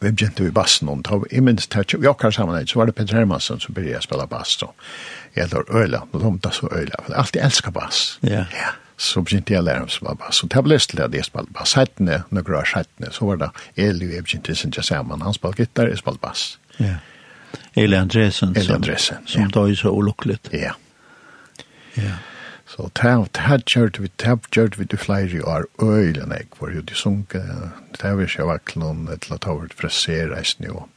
[0.00, 3.16] vi begynte vi bassen om, jeg minnes det, jeg akkurat sammen, så var det Peter
[3.16, 4.72] Hermansen som begynte å spille bass, så
[5.36, 8.18] jeg lår øyla, og de da så øyla, for jeg alltid elsker bass.
[8.22, 8.44] Ja.
[8.52, 8.74] ja.
[8.96, 11.26] Så begynte jeg å lære om som bass, og det ble lyst til at jeg
[11.28, 11.74] spalte bass.
[11.76, 15.36] Heitene, når jeg heitene, så var det Eli og jeg begynte å synge sammen, han
[15.36, 16.46] spalte gitar, jeg spalte bass.
[16.78, 16.96] Ja.
[17.76, 19.48] Eli Andresen, Eli Andresen som, ja.
[19.48, 20.38] som da er så ulukkelig.
[20.52, 20.72] Ja.
[21.96, 22.16] Ja.
[22.66, 26.72] Så det her kjørte vi, det her kjørte vi til flere år, øyla nek, hvor
[26.74, 27.40] jo de sunke,
[27.94, 30.88] det har vi ikke vært noen, et eller annet over til frisere reisende, og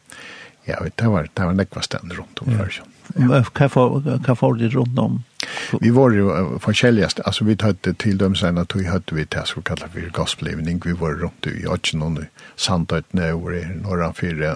[0.67, 2.63] ja, det var, det var nekva stand rundt om ja.
[2.63, 2.95] versjonen.
[3.15, 5.19] Hva får de rundt om?
[5.81, 9.45] Vi var jo forskjelligast, altså vi tatt til dem sen at vi hadde vi det
[9.47, 12.25] som kallar for gospelivning, vi var rundt i Åtjenån,
[12.59, 14.55] Sandøytene, og i Norran 4,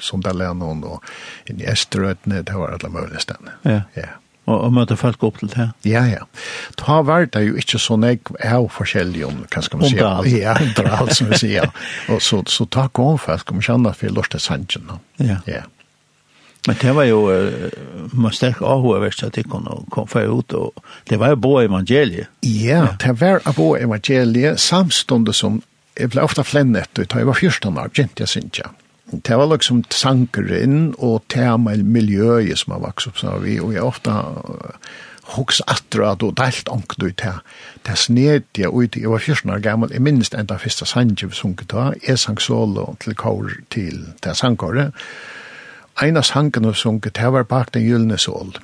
[0.00, 1.04] Sondalenon, og
[1.50, 3.56] inn i Esterøytene, det var alle mulige stedene.
[3.64, 3.82] Ja.
[3.96, 4.10] ja.
[4.48, 5.68] Og, og møte folk opp til det.
[5.86, 6.24] Ja, ja.
[6.80, 9.98] Ta var det jo ikke sånn jeg er forskjellig om, hva skal man si?
[9.98, 10.30] Undral.
[10.32, 11.68] Ja, undral, som vi sier.
[12.10, 14.90] Og så, så ta kom folk, om kjenne for lortet sannsjen.
[15.22, 15.38] Ja.
[15.48, 15.66] Ja.
[16.66, 17.70] Men det var jo uh,
[18.12, 22.28] man sterk avhåverst at de kunne komme ut, og det var jo bo evangeliet.
[22.44, 25.62] Ja, det var bo evangeliet samstående som
[25.98, 28.60] jeg ble ofta flennet ut, jeg var 14 år, kjente jeg synes.
[29.10, 33.74] Det var liksom sanker inn, og tema miljøet som har vokst opp, så vi, og
[33.74, 34.14] jeg ofte
[35.34, 37.42] hoks atra at og delt onkt ut her.
[37.86, 41.70] Det sned ut, jeg var 14 år gammel, jeg minnes enda første sanje vi sunket
[41.74, 44.94] da, jeg sang solo til kår til det sangkåret,
[46.02, 48.54] en av sangene som det var bak den gyllene sol.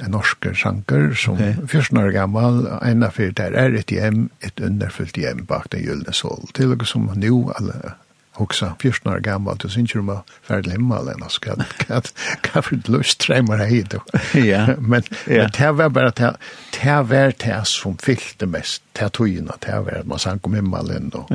[0.00, 1.54] En norsk sanger som okay.
[1.68, 5.84] 14 år gammal, en av fyrir der er et hjem, et underfullt hjem bak den
[5.84, 6.48] gyllene sol.
[6.56, 7.94] Til og som nu alle
[8.40, 10.18] hoksa 14 år gammal, du synes jo om å
[10.48, 13.98] ferde himmel enn oss, hva for et løst hei du.
[14.40, 14.64] Ja.
[14.80, 16.32] Men det var bare det,
[16.78, 21.28] det var det som fyllte mest, det togene, det var man sang om himmelen, og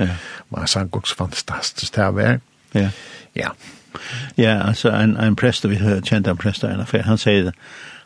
[0.50, 2.40] man sang også fantastisk, det var.
[2.74, 2.90] Ja.
[3.38, 3.54] Ja.
[4.38, 7.54] Ja, altså en, en prester, vi kjente en prester i en affær, han sier det,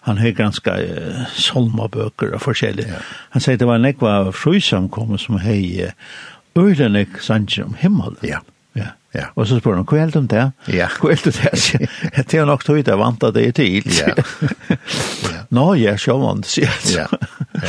[0.01, 2.87] han har ganska uh, solmabøker og forskjellig.
[2.89, 3.01] Ja.
[3.35, 5.91] Han sier det var en ekva frusamkomme som hei
[6.57, 8.17] øylenek sannsyn om himmel.
[8.25, 8.41] Ja.
[8.73, 8.87] Ja.
[9.13, 9.27] ja.
[9.35, 10.45] Og så spør han, hva er det om det?
[10.71, 10.87] Ja.
[11.01, 11.89] Hva er det det?
[12.31, 13.89] Det er nok tog det vant at det er tid.
[13.99, 14.15] Ja.
[15.51, 17.03] Nå, ja, så vant, sier jeg.
[17.03, 17.67] Ja.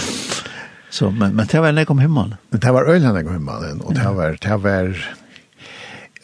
[0.93, 2.39] Så, men, men det var en ekva om himmelen.
[2.53, 4.97] Det var øylenek om himmelen, og det var, det var,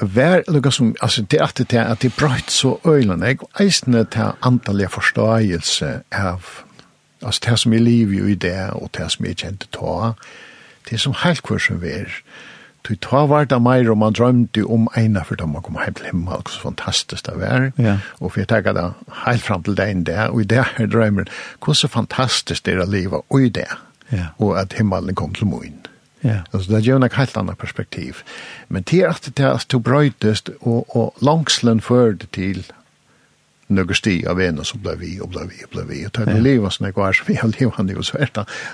[0.00, 4.04] vær lukka som, altså det er alltid det at det brøyt så øylen, jeg eisne
[4.04, 6.44] til antallet forståelse av,
[7.22, 10.12] altså det som er liv i det, og det som er kjent til ta,
[10.90, 12.22] det som helt hver som er,
[12.88, 15.94] Du ta var det meir, og man drømte om eina for da man kom heim
[15.94, 17.72] til himmel, så fantastisk det var.
[17.76, 17.98] Ja.
[18.20, 18.92] Og for jeg tenker det
[19.26, 21.24] helt fram til den der, og i det her drømmer,
[21.64, 23.68] hvor så fantastisk det er å leve, og i det,
[24.12, 24.30] ja.
[24.38, 25.82] og at himmelen kom til moen.
[25.84, 25.97] Ja
[26.28, 26.40] Ja.
[26.50, 28.16] Alltså det ger en helt annan perspektiv.
[28.68, 32.72] Men det är att det är att bröjtest och, och langslen förde till
[33.66, 36.06] några sti av en som blev vi och blev vi och blev vi.
[36.06, 37.94] Och det är livet som jag går så vi har livet han är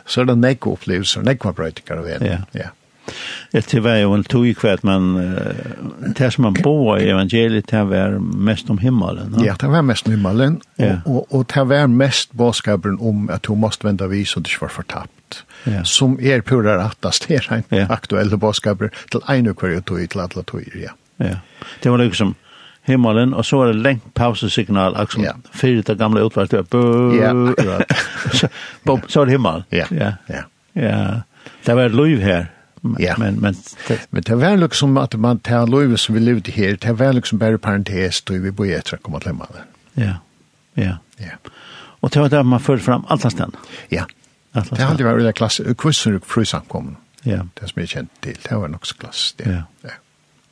[0.06, 2.26] så är det nekva upplevelser, nekva bröjtingar av en.
[2.26, 2.38] Ja.
[2.52, 2.70] ja.
[3.52, 5.14] Det etter var jo en tog kvart, men
[6.16, 9.36] det som man bor i evangeliet, det var mest om himmelen.
[9.44, 10.96] Ja, det var mest om himmelen, ja.
[11.04, 14.72] og, og, det var mest bådskapen om at du måste vända vis og det var
[14.72, 15.44] fortapt.
[15.64, 15.84] Ja.
[15.84, 17.86] Som er pura rattast, det er en ja.
[17.90, 20.96] aktuelle bådskaper til en ukvar og tog til alle tog, ja.
[21.22, 21.36] Ja,
[21.82, 22.34] det var liksom
[22.84, 25.32] himmelen, og så var det lengt pausesignal, akkurat ja.
[25.52, 27.30] fyrir det gamle utvart, det var bø, ja.
[27.30, 27.94] akkurat.
[28.32, 28.48] så,
[29.08, 29.64] så var det himmel.
[29.70, 30.12] Ja, ja.
[30.28, 30.42] ja.
[30.74, 30.98] ja.
[31.66, 32.50] Det var et liv her.
[32.84, 33.14] Men, ja.
[33.18, 33.54] men, men,
[33.88, 37.14] det, men det var liksom at man tar løyve som vi levde her, det var
[37.16, 39.70] liksom bare parentes, då vi bor etter å komme til mannen.
[39.96, 40.18] Ja,
[40.76, 40.98] ja.
[41.16, 41.38] Ja.
[42.04, 43.56] Og det var det man førte fram alt stedet.
[43.88, 44.04] Ja,
[44.52, 46.98] det har alltid vært veldig klasse, kvisser og frusamkommen.
[47.24, 47.40] Ja.
[47.56, 49.32] Det som jeg kjent til, det var nok så klasse.
[49.38, 49.48] Det.
[49.48, 49.62] Ja.
[49.88, 49.96] ja.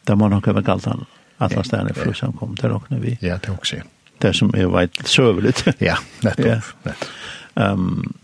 [0.09, 1.05] Det må nok være galt han,
[1.39, 3.19] alt stedet i frusamkommen, det råkner vi.
[3.21, 3.89] Ja, det er også, ja.
[4.23, 5.67] Det som er veit søveligt.
[5.91, 6.59] ja, nettopp, ja.
[6.89, 7.15] nettopp.
[7.61, 8.15] Um,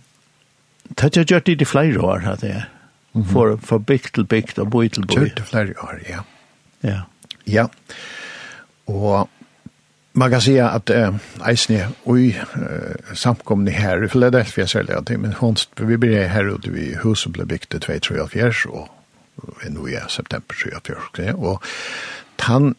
[0.88, 2.68] det har gjort det i de flere år, at det er
[3.12, 3.32] mm -hmm.
[3.32, 5.16] for, for bygd til bygd og boi til boi.
[5.16, 6.20] Kjørte flere år, ja.
[6.82, 7.00] Ja.
[7.46, 7.66] Ja.
[8.86, 9.28] Og
[10.12, 11.14] man kan säga att eh,
[11.48, 16.54] Eisne oj eh, samkomne her i Philadelphia særlig at det, men konst vi blir her
[16.54, 18.88] ute i huset blev byggt i 2004 och
[19.70, 21.62] nå i september 2004 Og
[22.38, 22.74] han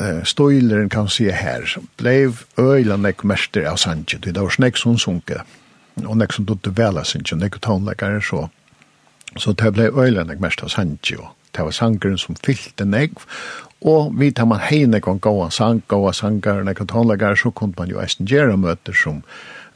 [0.00, 4.98] eh, stöjleren kan si her, ble öjlan ek mester av Sanchez det var snäck som
[4.98, 5.42] sunke
[6.06, 8.48] og nek som då vela väl nek näck tonläkare så
[9.36, 13.26] Så det ble øylen mest av Sanji, og det var sangeren som fyllte negv,
[13.80, 17.50] og vi tar man heine kan gå av sang, gåa av sanger, og tonlager, så
[17.50, 19.22] kunne man jo eisen gjøre møter som,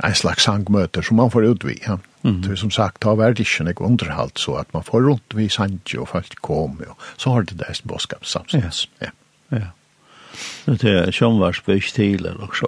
[0.04, 1.98] en slags sangmøter som man får utvi, ja.
[2.24, 2.42] Mm.
[2.42, 5.48] Så som sagt, det har vært ikke noe underhalt, så at man får rundt vi
[5.48, 9.12] Sanji, og folk kommer, og så har det det eisen båskap samsens, ja.
[9.52, 9.58] ja.
[9.60, 9.72] ja.
[10.64, 12.66] Det är sjönvarsböjs til, eller också.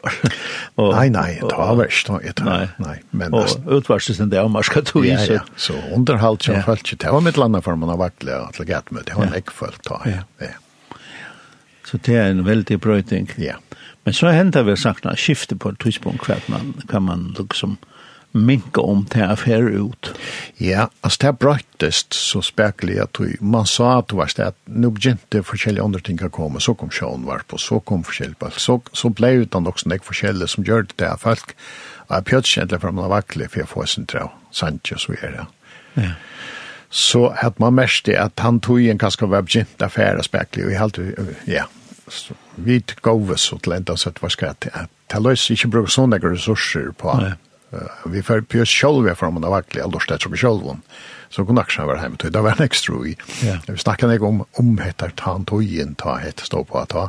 [0.74, 2.44] Och, nej, nej, det var det.
[2.44, 3.02] Nej, nej.
[3.10, 5.34] Men och utvarselsen där man ska ta i sig.
[5.34, 6.62] Ja, så underhåll som ja.
[6.62, 6.98] följt.
[6.98, 8.82] Det var mitt landa för man har varit att lägga.
[9.06, 9.80] Det var en äggföljt.
[9.84, 10.02] Ja.
[10.38, 10.46] Ja.
[11.84, 13.30] Så det är en veldig bröjting.
[13.36, 13.54] Ja.
[14.04, 17.76] Men så händer vi sakna skifte på ett tidspunkt kvar man kan man liksom
[18.36, 20.10] minka om til affære ut.
[20.62, 24.58] Ja, altså det brøttest så spekelig at du, man sa at du var sted, at
[24.66, 28.40] nå begynte forskjellige andre ting å komme, så kom sjån var på, så kom forskjellige
[28.40, 31.56] på, så, så ble utan også nek forskjellige som gjør det av folk,
[32.08, 35.16] og jeg pjøtt kjentlig for man vakle, for jeg får sin trau, sant og så
[35.20, 35.46] er det.
[35.96, 36.12] Ja.
[36.96, 40.80] Så at man mest at han tog en kanskje var begynt affære spekelig, og jeg
[40.80, 41.08] halte,
[41.50, 41.64] ja,
[42.08, 44.92] så, vi gav oss og til enda sett hva skal jeg til.
[45.10, 47.34] Det løs ikke bruke sånne ressurser på, Nei
[47.72, 50.76] Uh, vi får på själva från den aldri alldeles som själva
[51.30, 53.16] så kunne också være hemma till det var en extra i.
[53.66, 57.08] Vi snackade ikke om om heter han tog inn, ta heter stå på at ta.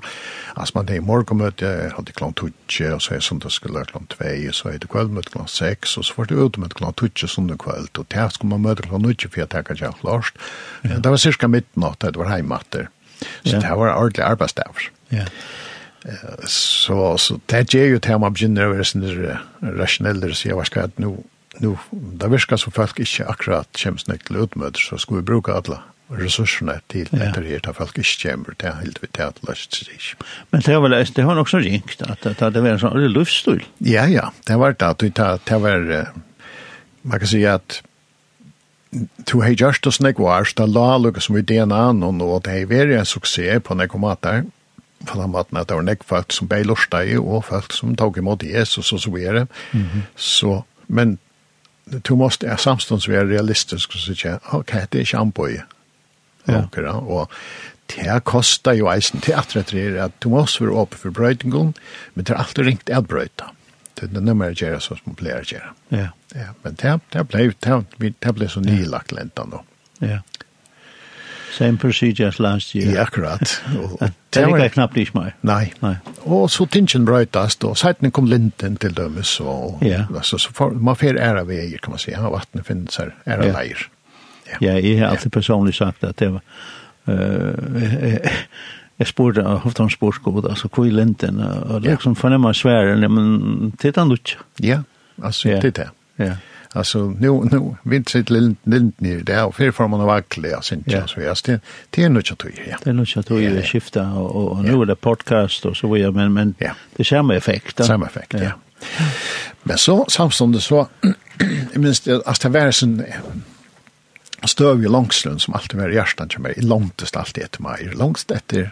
[0.56, 4.10] Altså man det morgonmöte hadde klon tutje og så är sånn det skulle være klant
[4.10, 6.94] tvei, og så er det kveldmøte mot seks, og så var det ut med klon
[7.16, 9.76] sånn som det kväll och där skulle man møte möta klon 9 för att ta
[9.76, 10.34] jag last
[10.82, 12.90] det var cirka midnatt det var heimatter.
[13.44, 14.72] Så så det var ordentlig arbetsdag
[15.10, 15.26] ja
[16.46, 20.98] så så det är ju tema begynner över sin rationella så jag var ska att
[20.98, 21.18] nu
[21.60, 26.74] nu där viskar så folk inte akkurat kemsnäkt utmöter så ska vi bruka alla resurserna
[26.88, 27.18] till ja.
[27.18, 29.98] det här folk inte kommer till helt vid det lust sig.
[30.50, 33.64] Men det var det har också ringt att det det var en sån luftstil.
[33.78, 36.08] Ja ja, det var det att det var
[37.02, 37.84] man kan säga att
[39.26, 42.52] to hei just to snake wars, det la lukka som i DNA noen, og det
[42.52, 44.46] hei veri en suksess på nekkomater,
[45.06, 47.96] på den måten at det var nekk folk som ble lortet i, og folk som
[47.96, 49.48] tog imot Jesus og så videre.
[49.72, 50.02] Mm -hmm.
[50.16, 51.18] Så, men
[52.10, 55.60] du måste er samstånd være realistisk og sier, ok, det er ikke anboi.
[56.48, 56.64] Ja.
[56.64, 57.30] Okra, og
[57.96, 61.76] det kostar jo eisen teatret at er at du måste være åpen for brøytingon,
[62.14, 63.52] men det er alltid ringt at brøyta.
[64.00, 65.74] Det er nummer gjerra som man pleier gjerra.
[65.92, 66.10] Ja.
[66.36, 66.52] ja.
[66.64, 69.64] Men det, det ble, det, det ble så nylagt lentan då.
[70.00, 70.20] Ja.
[71.58, 72.94] Same procedure as last year.
[72.94, 73.62] Ja, akkurat.
[74.30, 75.32] det er ikke knappt ikke mer.
[75.42, 75.72] Nei.
[75.82, 75.96] Nei.
[76.26, 80.04] Og så tingen brøytast, og seiten kom linten til dømes, og ja.
[80.14, 83.48] altså, så for, man fer æra veier, kan man si, og vattnet finnes her, æra
[83.50, 83.56] ja.
[83.56, 83.88] leir.
[84.48, 84.60] Ja.
[84.62, 85.40] ja, jeg har alltid ja.
[85.40, 86.44] personlig sagt at det var,
[87.10, 88.30] uh,
[89.00, 92.22] jeg spurte, jeg har han spurt god, altså, hvor er linten, og liksom ja.
[92.22, 92.54] fornemmer
[93.10, 94.38] men det er.
[94.64, 94.80] Ja,
[95.24, 95.90] altså, det er det.
[96.20, 96.36] Ja.
[96.72, 100.76] Alltså nu nu vill sitt lind lind ner där och för får man verkligen alltså
[100.86, 101.08] ja.
[101.08, 102.78] så jag det det är något att göra.
[102.84, 106.12] Det är något att göra skifta och och nu är det podcast och så vidare
[106.12, 106.72] men men ja.
[106.96, 107.86] det är samma effekt.
[107.86, 108.52] Samma effekt, ja.
[109.64, 110.88] Men så samtidigt så
[111.74, 113.04] jag minns att det var sån
[114.44, 117.82] stöv i långslund som alltid var i hjärtan till mig i långtest alltid etter meg,
[117.82, 118.72] i långtest etter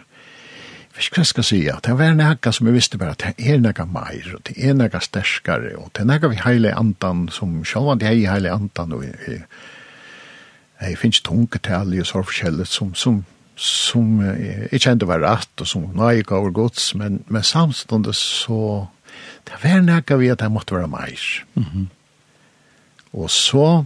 [0.96, 3.86] vet hva jeg skal si, det var noe som jeg visste bare, det er noe
[3.92, 7.92] mer, og det er noe sterskere, og det er noe vi heile andan, som selv
[7.92, 9.42] om det er heile andan, og jeg,
[10.80, 13.20] jeg finnes tungetallig så sorgforskjellet som, som,
[13.56, 18.86] som jeg kjente var rett, og som nøye gav gods, men, men samstående så,
[19.48, 21.28] det var noe vi at det måtte være mer.
[21.54, 21.86] Mm -hmm.
[23.12, 23.84] Og så,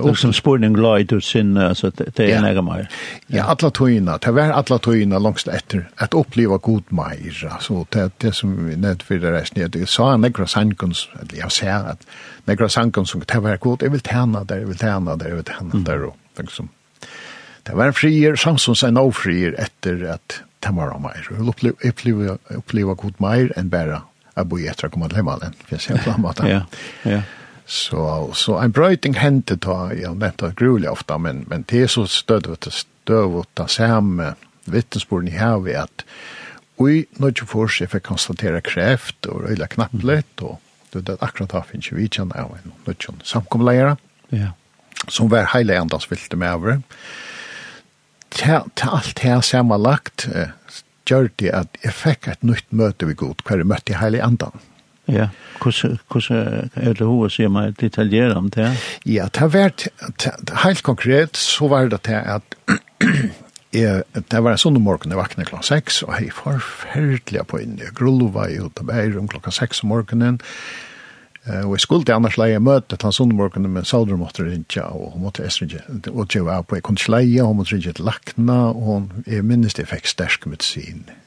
[0.00, 2.88] och som spurning glad ut sin alltså det är nära mig.
[3.26, 8.10] Ja, alla tojna, det var alla tojna långt efter att uppleva god mer så det
[8.18, 12.06] det som net för det resten det sa negra sankons eller jag ser att
[12.44, 15.36] negra sankons som det var gott jag vill tärna där jag vill tärna där jag
[15.36, 16.68] vill tärna där och liksom
[17.62, 23.52] det var frier Samsons en ofrier efter att tamara mer uppleva uppleva uppleva god mer
[23.58, 24.02] än bara
[24.34, 26.62] att bo efter komma till hemmen för jag ser på Ja.
[27.02, 27.22] Ja.
[27.66, 31.88] Så, så en brøyting hendte da, jeg nevnte det grulig ofte, men, men det er
[31.90, 34.34] så støvete, støvete, det samme
[34.70, 36.04] vittnesbordene i havet, at
[36.78, 40.60] vi nå ikke får seg for konstatera kreft og røyla knapplett, og
[40.94, 43.96] det er akkurat da finnes vi känner av en nødtjønn samkomleier,
[44.30, 44.52] ja.
[45.08, 46.78] som var heile andans vilt med over.
[48.36, 50.28] Til alt her sammenlagt,
[51.08, 54.54] gjør det at jeg fikk et nytt møte vi god, hver møtte i heile andan.
[54.54, 54.75] Mm
[55.06, 55.28] Ja,
[55.62, 58.72] hvordan er det hun sier meg detaljere om det?
[59.06, 59.86] Ja, det har vært,
[60.64, 62.56] helt konkret, så var det til at
[63.76, 67.78] jeg, det var en sånn morgen, jeg vakna klokka seks, og jeg forferdelig på inn,
[67.82, 70.40] jeg grulva i ut av Beirum klokka seks om morgenen,
[71.46, 74.88] og jeg skulle til annars leie møte til en sånn morgen, men Saudra måtte rinja,
[74.90, 77.94] og hun måtte esrinja, og jeg var på, jeg kunne ikke leie, hun måtte rinja
[77.94, 81.25] til lakna, og hun, jeg minnes det jeg fikk sterk medisin, ja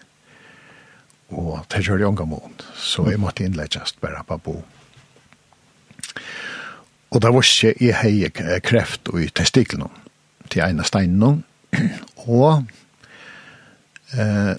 [1.29, 4.55] og det gjør det unga mån, så jeg måtte innleggjast bare på bo.
[7.09, 9.89] Og det var ikke jeg hei kreft i testiklene,
[10.49, 11.43] til ene steinen,
[12.25, 12.65] og
[14.17, 14.55] eh,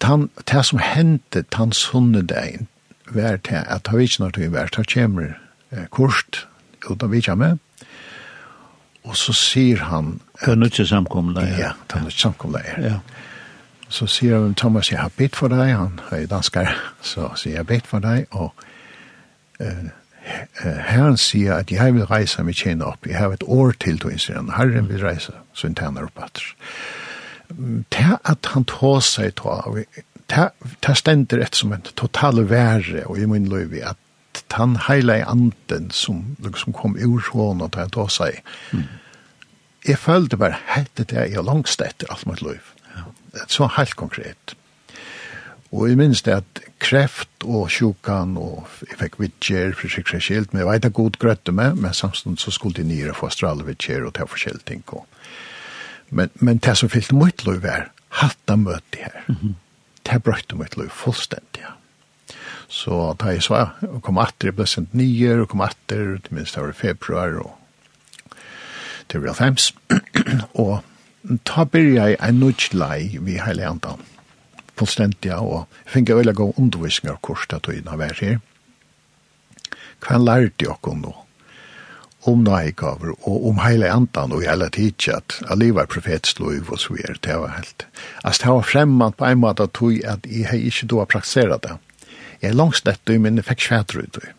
[0.00, 2.66] tan, det som hendte tan sunne deg,
[3.12, 5.34] var til at det var ikke når det var, da kommer
[5.72, 6.46] eh, kurset,
[6.88, 7.58] ut av vidtja med,
[9.04, 10.18] og så sier han...
[10.40, 11.40] Det er nødt til samkomne.
[11.58, 12.60] Ja, det er nødt til samkomne.
[12.64, 12.82] Ja.
[12.84, 12.98] ja
[13.88, 17.68] så sier han Thomas, jeg har bedt for deg, han er danskere, så sier jeg
[17.68, 18.52] bedt for deg, og
[19.60, 19.88] eh,
[20.60, 24.10] Herren sier at jeg vil reise med tjene opp, jeg har et år til du
[24.18, 26.50] sier han, Herren vil reise, så han tjener opp etter.
[27.48, 29.56] Det at han tar seg ta,
[30.28, 33.96] det stender et som en total verre, og i min løyvi, at
[34.52, 38.42] han heila i anden som liksom kom ur hånd og tar seg.
[38.72, 38.84] Mm.
[39.88, 42.42] Jeg følte bare, hette det jeg langst etter alt mitt
[43.46, 44.54] det så helt konkret.
[45.68, 50.24] Og jeg minns det at kreft og sjukan og jeg fikk vidtjer for seg seg
[50.24, 53.28] skilt, men jeg vet at god grøtte med, men samtidig så skulle de nyere få
[53.28, 54.84] astralvidtjer og ta forskjellige ting.
[54.96, 55.04] Og.
[56.10, 57.90] Men, men det som fyllte mitt liv er
[58.22, 59.24] hatt av møte her.
[59.28, 59.54] Mm -hmm.
[60.08, 61.60] Det brøtte mitt liv fullstendig.
[61.60, 61.74] Ja.
[62.68, 66.34] Så da jeg så og kom atter, jeg ble sendt nye, og kom atter, til
[66.34, 67.54] minst det var i februar og
[69.08, 69.74] til real times.
[70.64, 70.82] og
[71.44, 72.40] ta byrja i en
[72.72, 74.02] lei vi heile andan.
[74.78, 78.38] Fullstendia, og jeg finner veldig god undervisning av kurs til tøyna vær her.
[80.04, 81.14] Hva lærte jeg okkur nå?
[82.28, 86.78] Om nøygaver, og om heile andan, og i heile tidsja, at jeg lever profetsloiv og
[86.78, 87.86] så videre, det var helt.
[88.22, 91.78] Altså, det var fremmant på en måte at jeg hei ikke då praktisera det.
[92.42, 94.34] Jeg er langs dette, men jeg fikk kjædru ut det.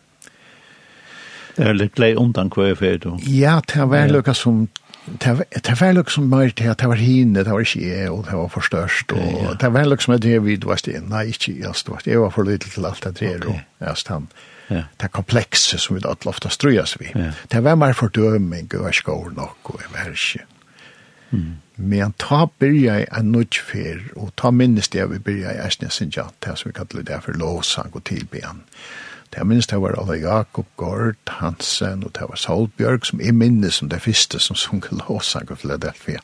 [1.56, 3.10] Det er litt blei undan hva jeg fyrir du.
[3.28, 4.68] Ja, det var lukka som
[5.18, 8.24] det var var liksom mer til at det var hinne, det var ikke jeg, og
[8.24, 11.56] det var for størst, og det var liksom at jeg vidt, var det, nei, ikke
[11.58, 14.22] jeg, altså, jeg var for lite til alt det der, og jeg
[14.70, 14.84] Ja.
[15.00, 17.08] det komplekse som vi da ofte strøyes vi.
[17.14, 17.32] Ja.
[17.50, 20.44] Det var mer fordøming, og jeg skår nok, og jeg var ikke.
[21.30, 21.56] Mm.
[21.76, 26.28] Men ta byrja i en nødfyr, og ta minnes det vi byrja i eisne sinja,
[26.44, 28.62] det som vi kallar det for lovsang og tilbyen.
[28.62, 33.34] Mm Det minst det var Ola Jakob Gård Hansen, og det var Solbjørg, som jeg
[33.34, 36.18] minnes som det første som sunk låsang i Philadelphia.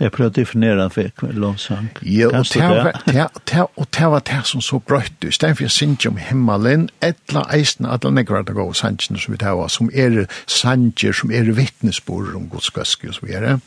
[0.00, 1.86] Jeg prøver å definere for låsang.
[2.02, 5.38] Ja, og det var det som så brøtt ut.
[5.40, 9.32] Det er for jeg synes om himmelen, etla eisen, alle nekvar det gode sangene som
[9.32, 13.58] vi tar var, som er sanger, som er vittnesbord om Guds gøske og så videre.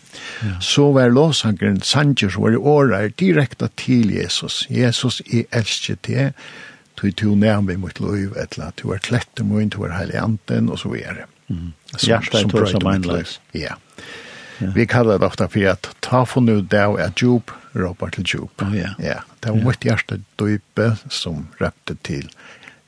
[0.59, 4.65] Så var låsangeren sanger som var i året direkte til Jesus.
[4.69, 6.33] Jesus, jeg elsker til
[6.97, 10.79] tog to nærm vi mot liv, etla, to er klette mun, to er heilianten, og
[10.79, 11.27] så videre.
[11.47, 11.73] Mm.
[12.01, 13.39] Hjertet er to som einleis.
[13.53, 13.77] Ja.
[14.59, 14.71] Ja.
[14.75, 18.61] Vi kallar det ofta för att ta för nu det är djup, ropar till djup.
[18.61, 18.89] Oh, ja.
[18.99, 22.29] ja, det var mitt hjärsta djupe som räppte till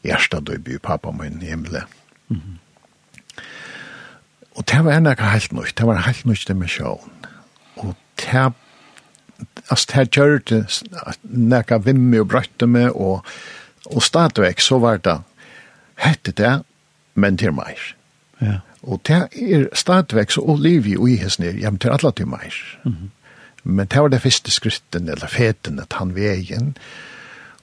[0.01, 1.83] hjärsta djupe i pappa min himle.
[2.29, 2.41] Mm.
[2.41, 2.57] -hmm.
[4.53, 6.69] Och det var ena helt nytt, det var helt nytt det med.
[7.75, 8.53] Och det
[9.67, 10.83] Alltså det här gör det
[11.21, 13.25] näka vimmi och brötte med och
[13.85, 15.19] Og stadigvæk så var det
[15.99, 16.61] hette det,
[17.15, 17.77] men til meg.
[18.41, 18.59] Ja.
[18.83, 22.51] Og det er stadigvæk så olivi og ihesnir, ja, men til alle til meg.
[22.83, 23.09] Mm -hmm.
[23.63, 26.77] Men det var det første skritten, eller feten, at han vegen,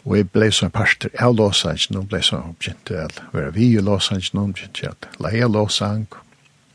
[0.04, 3.52] og jeg ble som parter av Los Angeles, og ble som oppkjent til å være
[3.52, 6.22] vi i Los Angeles, og oppkjent til å leie Los Angeles,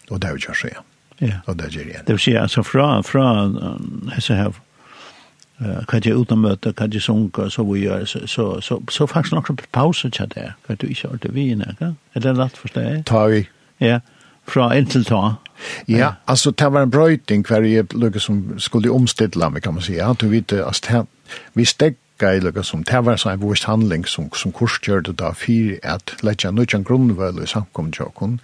[0.10, 0.84] og det er jo ikke å.
[1.22, 1.38] Ja.
[1.46, 2.04] Og det gjør igjen.
[2.08, 3.26] Det vil si, altså fra, fra,
[4.16, 4.58] hese her,
[5.62, 9.36] hva er uten møte, hva er sunker, så vi gjør, så, så, så, så faktisk
[9.36, 11.94] nok pause til det, hva du ikke har til vina, hva?
[12.16, 13.04] Er det lett for deg?
[13.06, 13.44] Ta vi.
[13.82, 14.00] Ja,
[14.50, 15.36] fra en til ta.
[15.88, 19.86] Ja, altså det var en brøyting hver jeg lukket som skulle omstidla meg, kan man
[19.86, 20.00] si.
[20.00, 21.04] Ja, du vet, altså,
[21.54, 25.78] vi stegga i lukket som, det var en vurs handling som, som kursgjørte da for
[25.84, 28.40] at letja nødjan grunnvøl i samkomtjåkon.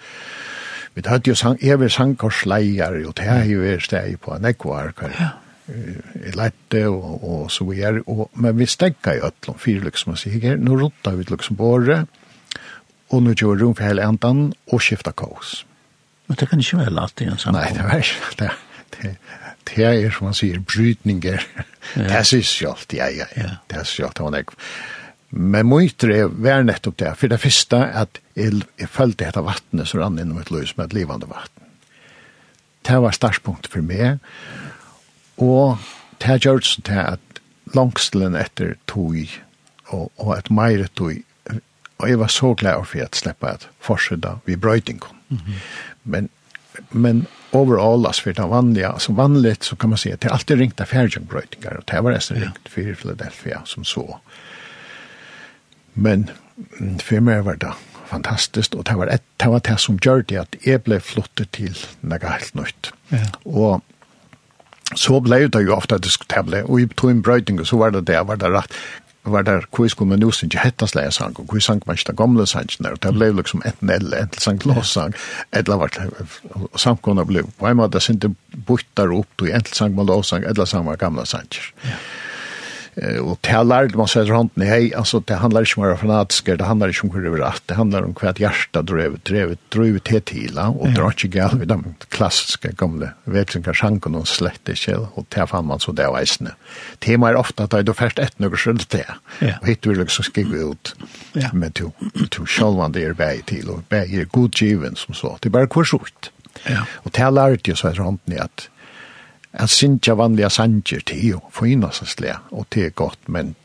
[0.94, 4.94] Vi hadde jo sang, evig sangkorsleier, og det er jo vært steg på en ekvar,
[4.98, 5.12] hva?
[5.18, 5.34] Ja
[5.68, 8.04] i lette og, og så videre.
[8.08, 12.04] Og, men vi stegger i øtlom fire, liksom, og sier, nå rotta vi liksom båre,
[13.08, 15.62] og nå gjør rom for hele enden, og skifta kaos.
[16.28, 17.60] Men det kan ikke være lagt i en samkom.
[17.62, 18.54] Nei, det er ikke det.
[18.98, 19.16] Det,
[19.68, 21.44] det er, som man sier, brytninger.
[21.56, 21.66] Ja.
[22.10, 23.58] det er sys kjalt, ja, ja, ja.
[23.68, 24.56] Det er sys kjalt, det var nek.
[25.28, 29.90] Men mye er vær nettopp det, for det første at jeg, jeg følte dette vattnet
[29.90, 31.66] som rann innom et løs med et livande vatten.
[32.88, 34.22] Det var startspunktet for meg,
[35.38, 35.78] Og
[36.18, 37.42] det har gjort sånn til at
[37.76, 39.18] langstelen etter tog,
[39.92, 41.20] og, og et meir tog,
[41.98, 45.02] og jeg var så glad for at slippe at forsida vi brøyting.
[45.30, 45.54] Mm -hmm.
[46.04, 46.30] Men,
[46.92, 50.58] men overall, altså för det vanliga altså vanligt så kan man säga att det alltid
[50.58, 52.44] ringte fjergjengbrøytingar, och det var nästan ja.
[52.44, 54.20] ringt för Philadelphia som så.
[55.94, 56.30] Men
[57.00, 57.74] för mig var det
[58.08, 61.46] fantastiskt och det var ett det var det som gjorde det att jeg ble till
[61.46, 62.94] til noe helt nytt.
[63.10, 63.18] Ja.
[63.44, 63.82] och
[64.96, 68.24] så blev det ju ofta diskutabelt och i tog en brøyting, så var det det,
[68.24, 68.74] var det rätt
[69.28, 72.70] var der kvis kom nu sin jettas læs sang og kvis sang mest gamla sang
[72.84, 75.14] der det blev liksom ett nell ett sang loss sang
[75.52, 75.90] ett lavar
[76.50, 78.26] och samt kunna blev på en måte sent
[78.68, 81.48] buttar upp till ett sang mal loss sang ett la samma gamla sang
[82.98, 86.00] og til jeg lærte man seg hånden, hei, altså, det handlar ikke om å være
[86.02, 88.82] fanatisker, det handlar ikke om hvor det er rett, det handlar om hva et hjerte
[88.90, 93.78] drev, drev, drev til til, og det var ikke galt ved de klassiske gamle veklinger
[93.78, 96.56] sjanken og slett ikke, og til fann man så det var eisende.
[97.04, 99.14] Tema er ofta at det er først et noe skjønt til,
[99.46, 100.96] og hit vil liksom skrive ut,
[101.54, 101.92] men to,
[102.34, 105.70] to sjølvan det er vei til, og vei er godgiven som så, det er bare
[105.70, 106.32] kurs ut.
[106.66, 106.88] Ja.
[107.06, 108.66] Og det jeg lærte jo så er hånden at
[109.54, 113.56] at sinja vanliga sanger til jo, for innastastle, og det er godt, men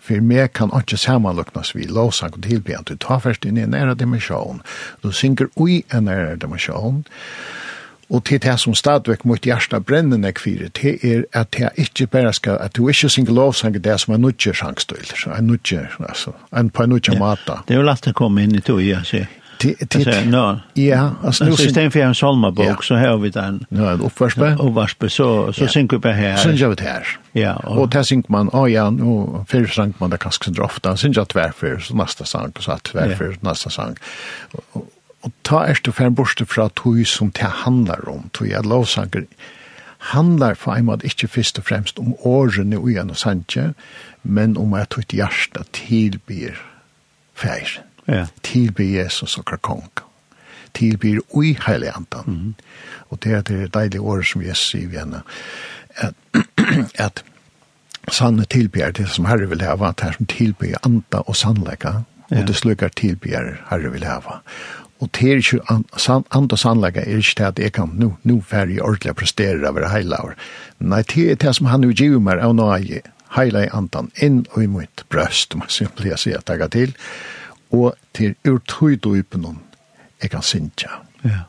[0.00, 3.66] for meg kan ikke samanluknas vi lovsang og tilbe at du tar først inn i
[3.66, 4.62] en nære dimensjon,
[5.02, 7.04] du synger ui en nære dimensjon,
[8.10, 12.08] og til det som stadvek mot hjärsta brennen ek fyrir, det er at det ikke
[12.10, 16.32] bare skal, at du ikke synger lovsang det som er nudger sangstøyler, en nudger, altså,
[16.56, 17.60] en på en nudger mata.
[17.68, 19.28] Det er jo lagt å komme inn i tog, ja, sier
[20.74, 23.66] Ja, alltså nu sen för en salmabok så har vi den.
[23.68, 24.56] Nu är det uppvarspe.
[24.60, 25.68] Uppvarspe så så ja.
[25.68, 26.36] synker vi här.
[26.36, 27.06] Syns jag här.
[27.32, 30.96] Ja, och där synk man, ja ja, nu för sank man det där kanske drafta,
[30.96, 33.98] syns jag tvärför så nästa sank så att tvärför nästa sank.
[35.20, 38.66] Och ta är det för borste för att hur som det handlar om, tog jag
[38.66, 39.24] lovsanker
[40.00, 43.72] handlar for en måte ikke først og fremst om årene og igjen og sanje,
[44.22, 46.56] men om at et hjerte tilbyr
[47.36, 48.26] feiren ja.
[48.42, 49.88] tilby Jesus og kong.
[50.78, 52.26] Tilbyr ui heilig andan.
[52.26, 52.54] Mm.
[53.10, 55.22] Og det er det deilige året som Jesus sier vi henne,
[55.98, 56.14] at,
[56.94, 57.24] at
[58.14, 62.40] sanne tilbyr det som Herre vil hava, det er som tilbyr anda og sannleika, ja.
[62.40, 64.40] og det slukar tilbyr Herre vil hava.
[65.00, 65.84] Og det er ikke an,
[66.30, 69.88] anda og sannleika, er ikke det at jeg kan nu, nu ferdig ordentlig prestere over
[69.88, 70.34] hele år.
[70.78, 72.78] Nei, det er det som han nu gir meg av noe
[73.36, 76.96] heile i andan inn og imot brøst, må jeg simpelthen si at jeg til
[77.70, 79.46] og til urtøyduipen
[80.22, 80.88] jeg kan synge.
[81.24, 81.46] Ja.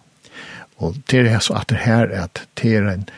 [0.78, 3.10] Og til det er så at det her er at det er en,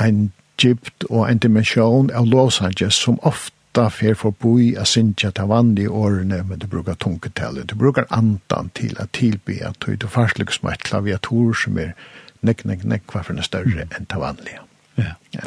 [0.00, 5.90] en gypt og en dimensjon av Los som ofta fer forboi a synja ta vanlige
[5.90, 10.52] årene, men du brukar tungetallet, du brukar andan til at tilby at du er farslig
[10.52, 11.94] som et klaviator som er
[12.42, 14.60] nek, nek, nek, hva for en større enn ta vanlige.
[14.96, 15.14] Ja.
[15.32, 15.40] ja.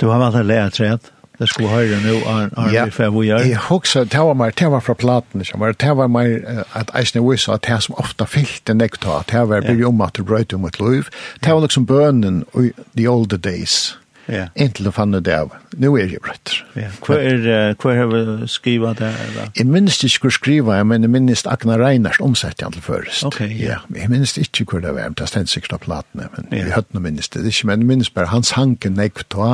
[0.00, 1.12] Du har vært lært rett?
[1.38, 3.44] Det skulle höra nu är är vi för vad gör.
[3.44, 7.62] Jag huxar tava mer tava från platen som var tava mer att Eisner Wiss att
[7.62, 10.80] det som ofta fyllt den nektar att här var bygg om att bröt om ett
[10.80, 11.06] liv.
[11.40, 12.62] Tava liksom bönen och
[12.96, 13.94] the older days.
[14.28, 14.46] Ja.
[14.60, 15.54] Inntil du fann det av.
[15.80, 16.52] Nu er jeg brøtt.
[16.76, 16.90] Ja.
[17.04, 17.46] Hva er,
[17.80, 19.10] hva har vi skrivet det?
[19.56, 23.24] Jeg minnes ikke hvor skriva, jeg men jeg minnes Agnar Reinars omsett til først.
[23.28, 23.78] Ok, ja.
[23.78, 23.78] ja.
[23.96, 26.68] Jeg minnes ikke hvor det var, det stendte sikkert av platene, men ja.
[26.68, 29.50] vi hørte noe minnes det ikke, men jeg minnes bare hans hanken jeg ta,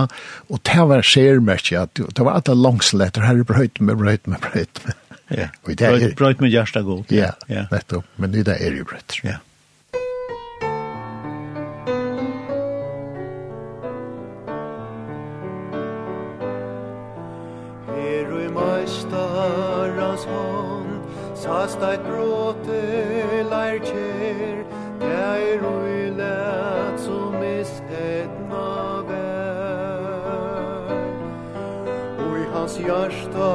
[0.51, 4.43] og det var skjermerkje, at det var alle langsletter, her er brøyt med, brøyt med,
[4.43, 5.01] brøyt med.
[5.35, 7.11] Ja, brøyt med hjertet god.
[7.14, 9.20] Ja, nettopp, men det er jo brøyt.
[9.25, 9.39] Ja.
[21.55, 22.78] Fast eit brote
[23.46, 24.57] leir kjer,
[24.98, 28.72] det er uilet som is etna
[29.07, 30.88] vær.
[32.26, 33.52] Ui hans hjärsta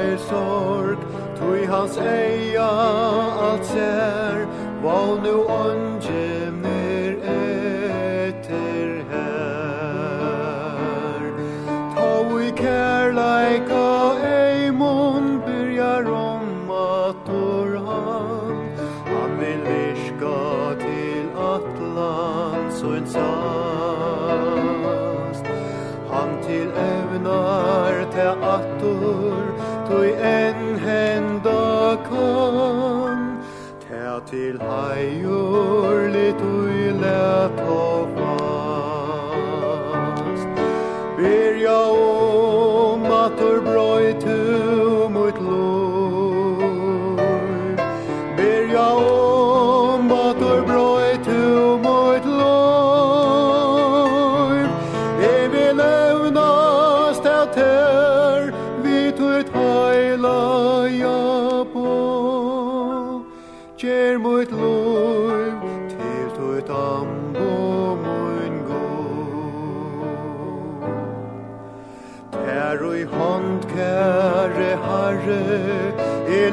[0.00, 1.04] er sorg,
[1.36, 2.70] Tui hans eia
[3.50, 4.48] alt ser,
[4.80, 6.45] val nu åndjer,
[29.88, 33.24] tui en henda kom,
[33.86, 36.55] Tær til heiur litur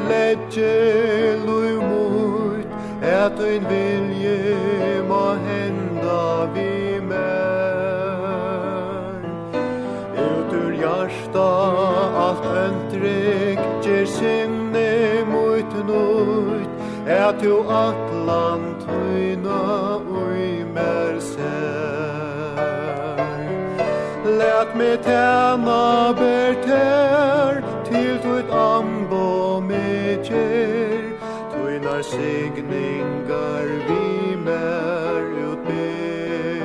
[0.08, 0.74] letje
[1.46, 2.66] lui mut
[3.02, 4.40] Er tuin vilje
[5.08, 7.24] ma henda vi mer
[10.28, 11.48] Ut ur jarsta
[12.26, 14.90] alt öntrik Gjer sinne
[15.32, 16.70] mut nut
[17.06, 19.62] Er tu atlan tuina
[20.22, 21.84] ui mer ser
[24.38, 26.52] Lät mig tjäna ber
[32.14, 36.60] signingar vi mer utber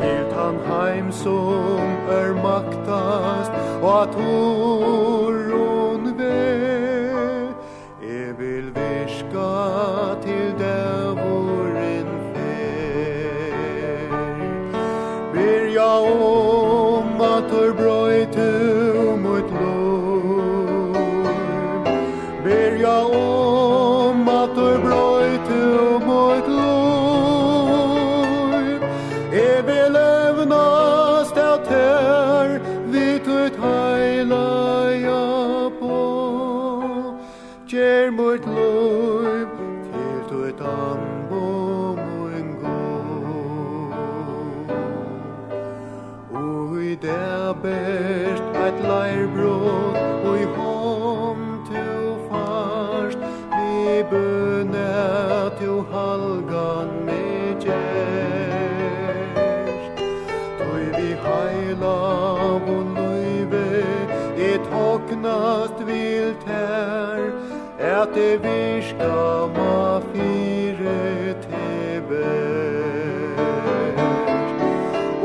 [0.00, 4.75] Til tan heim som er maktast og at hon
[22.46, 23.65] ber om.
[65.26, 67.20] mest vilt her
[67.78, 71.66] Et det virska ma fire te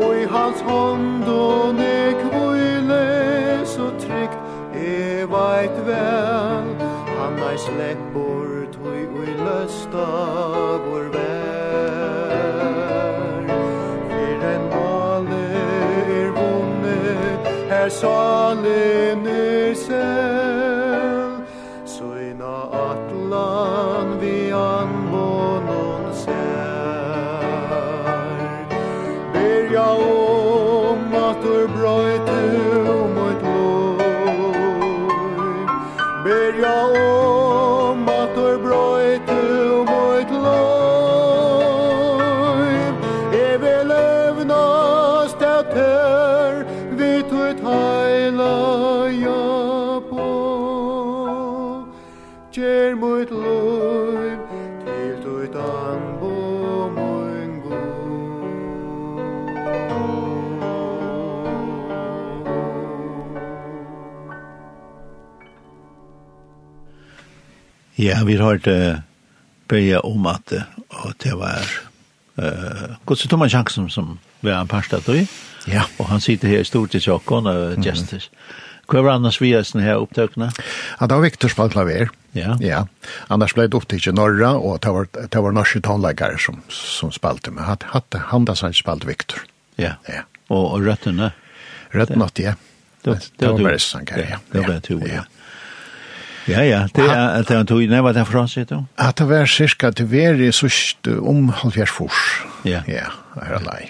[0.04, 3.06] Og i hans hånd og nek kvile
[3.74, 4.40] så trygt
[4.74, 6.68] e veit vel
[7.20, 10.08] Han ei sleppor tui ui løsta
[10.86, 12.42] vår vær.
[14.10, 15.44] Fyr en male
[16.20, 17.00] er vunne
[17.70, 19.61] her salen er
[68.22, 69.00] Ja, vi har hørt uh,
[69.66, 71.64] bøye om at uh, det var
[72.38, 75.26] eh Guds Thomas Jansson som var en pastor då.
[75.66, 78.30] Ja, Og han sitter her i stort i tjokken Stockholm och Justice.
[78.88, 80.52] Hva var annars vi er sånne her opptøkene?
[81.00, 82.10] Ja, det var Victor spalt klaver.
[82.32, 82.58] Ja.
[82.62, 82.86] ja.
[83.28, 87.12] Annars ble det opptøk i Norra, og det var, det var norske tonleggere som, som
[87.12, 89.42] spalte, men hatt, hatt, han da sanns spalt Victor.
[89.82, 90.28] Ja, ja.
[90.50, 91.32] og, og røttene?
[91.90, 92.54] Røttene, ja.
[93.02, 94.42] Det, det, det, det var bare sånn, ja.
[94.52, 95.08] Det var to, ja.
[95.08, 95.24] ja.
[95.24, 95.41] ja.
[96.50, 98.84] Ja, ja, det er at han tog inn, hva det fra seg da?
[99.02, 102.22] At det var cirka til veri sørst om halvfjers fors.
[102.66, 102.82] Ja.
[102.90, 103.82] Ja, det er lei.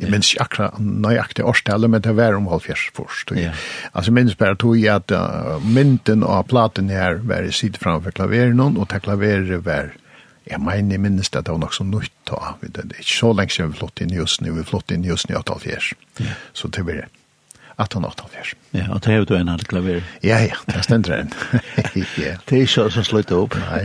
[0.00, 3.24] Jeg minns ikke akkurat nøyaktig årstallet, men det var om halvfjers fors.
[3.36, 3.52] Ja.
[3.92, 8.14] Altså, jeg minns bare tog at uh, mynten og platen her var i side framfor
[8.16, 9.96] klaveren, og til klaveret var
[10.50, 12.54] Jeg mener, jeg minnes det, det var nok så nytt da.
[12.62, 15.28] Det er ikke så lenge siden vi flott inn just nu, vi flott inn just
[15.28, 15.92] nu i 84.
[16.52, 17.19] Så det blir det.
[17.80, 18.56] 1884.
[18.76, 20.02] Ja, og det er jo du en halv klaver.
[20.22, 21.32] Ja, ja, det er stendere enn.
[22.20, 22.34] ja.
[22.46, 23.56] Det er ikke så slutt opp.
[23.58, 23.84] Nei.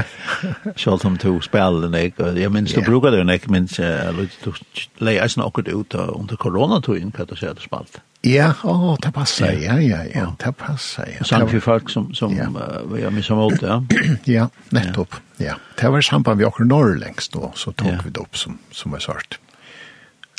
[0.77, 4.51] Selv om du spiller den ikke, jeg minns du bruker den ikke, minns du
[4.99, 8.01] leier eisen akkurat ut under koronatøyen, hva du sier du spalt.
[8.25, 11.25] Ja, åh, det passer, ja, ja, ja, det passer, ja.
[11.29, 12.47] Samt for folk som, som ja.
[12.49, 13.77] uh, var med som åt, ja.
[14.37, 15.59] ja, nettopp, ja.
[15.77, 18.97] Det var samband vi akkurat norr lengst nå, så tok vi det opp som, som
[18.97, 19.37] var svart.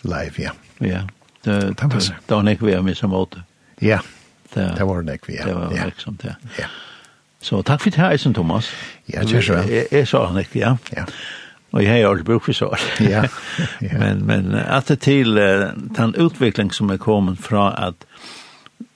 [0.02, 0.57] Live, ja.
[0.82, 1.04] Ja,
[1.47, 3.42] det var nek vi har missa måte.
[3.80, 4.01] Ja,
[4.55, 5.47] det var nek vi, ja.
[5.47, 6.34] Det var virksomt, ja.
[6.59, 6.68] Ja.
[7.40, 8.70] Så takk for det her, Eisen Thomas.
[9.12, 9.59] Ja, det er så.
[9.92, 10.76] Jeg sa han ikke, ja.
[10.97, 11.05] Ja.
[11.72, 12.76] Og jeg har aldri brukt for så.
[13.01, 13.26] Ja.
[13.80, 17.94] Men, men at det til uh, den utvikling som er kommet fra at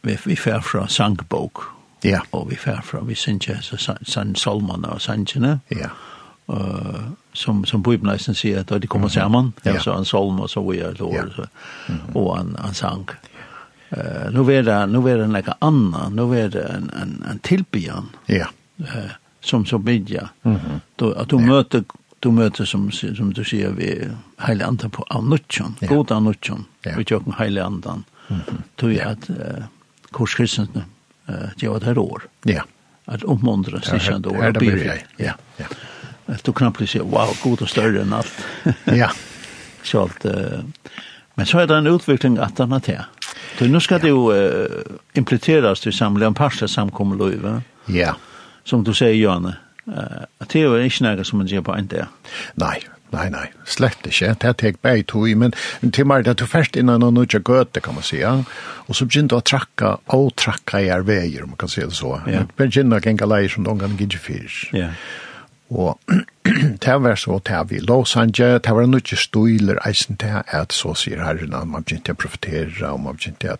[0.03, 1.63] vi, vi fer fra sangbok.
[2.05, 2.21] Ja.
[2.33, 5.61] Og vi fer fra, vi synes ikke, så sann salmene og sangene.
[5.71, 5.79] Ja.
[5.79, 5.89] Ja
[6.51, 9.81] uh, som som Bibeln nästan säger att det kommer samman mm.
[9.81, 11.47] så en psalm och så vidare då så
[12.19, 13.09] och en en sång.
[13.91, 17.39] Eh nu är det nu är det något annat, nu är det en en en
[17.39, 18.09] tillbedjan.
[18.27, 18.47] Ja.
[18.79, 20.81] Eh som så bidja Mhm.
[20.97, 21.85] Då att du möter
[22.21, 24.09] du möter som som du säger vi
[24.47, 25.89] hela andan på annutjon, ja.
[25.89, 26.65] goda annutjon.
[26.83, 26.93] Ja.
[26.99, 28.05] Vi tjocken hela andan.
[28.29, 28.41] Mhm.
[28.83, 29.65] Mm att eh,
[30.13, 30.65] kurs eh
[31.57, 32.23] det var det år.
[32.43, 32.63] Ja.
[33.05, 34.31] Att uppmuntra sig ändå.
[34.31, 35.03] och det blir.
[35.17, 35.33] Ja.
[35.57, 35.65] Ja
[36.35, 38.33] att du knappt säger wow, god och större än allt.
[38.85, 39.11] ja.
[39.83, 40.27] Så allt
[41.35, 43.05] men så är det en utveckling att den har det.
[43.59, 44.67] Så nu ska det ju uh,
[45.13, 47.63] implementeras till samliga parter samkommer va?
[47.87, 48.17] Ja.
[48.65, 49.57] Som du säger Janne.
[49.87, 52.07] Eh, att det är inte något som man gör på en där.
[52.55, 54.35] Nej, Nei, nei, slett ikke.
[54.39, 57.97] Det tek bare tog, men til meg det er først innan noen nødja gøte, kan
[57.97, 58.21] man si.
[58.23, 61.97] Og så begynte å trakka, og trakka i er veier, om man kan si det
[61.99, 62.21] så.
[62.31, 62.45] Ja.
[62.45, 64.61] Men begynte å genga leier som de kan gidje fyrs.
[64.77, 64.93] Ja.
[65.71, 65.99] Og
[66.85, 70.97] det var så det vi Los Angeles, det var noe støyler eisen til at så
[70.99, 73.59] sier herren at man begynte å profitera, og man begynte å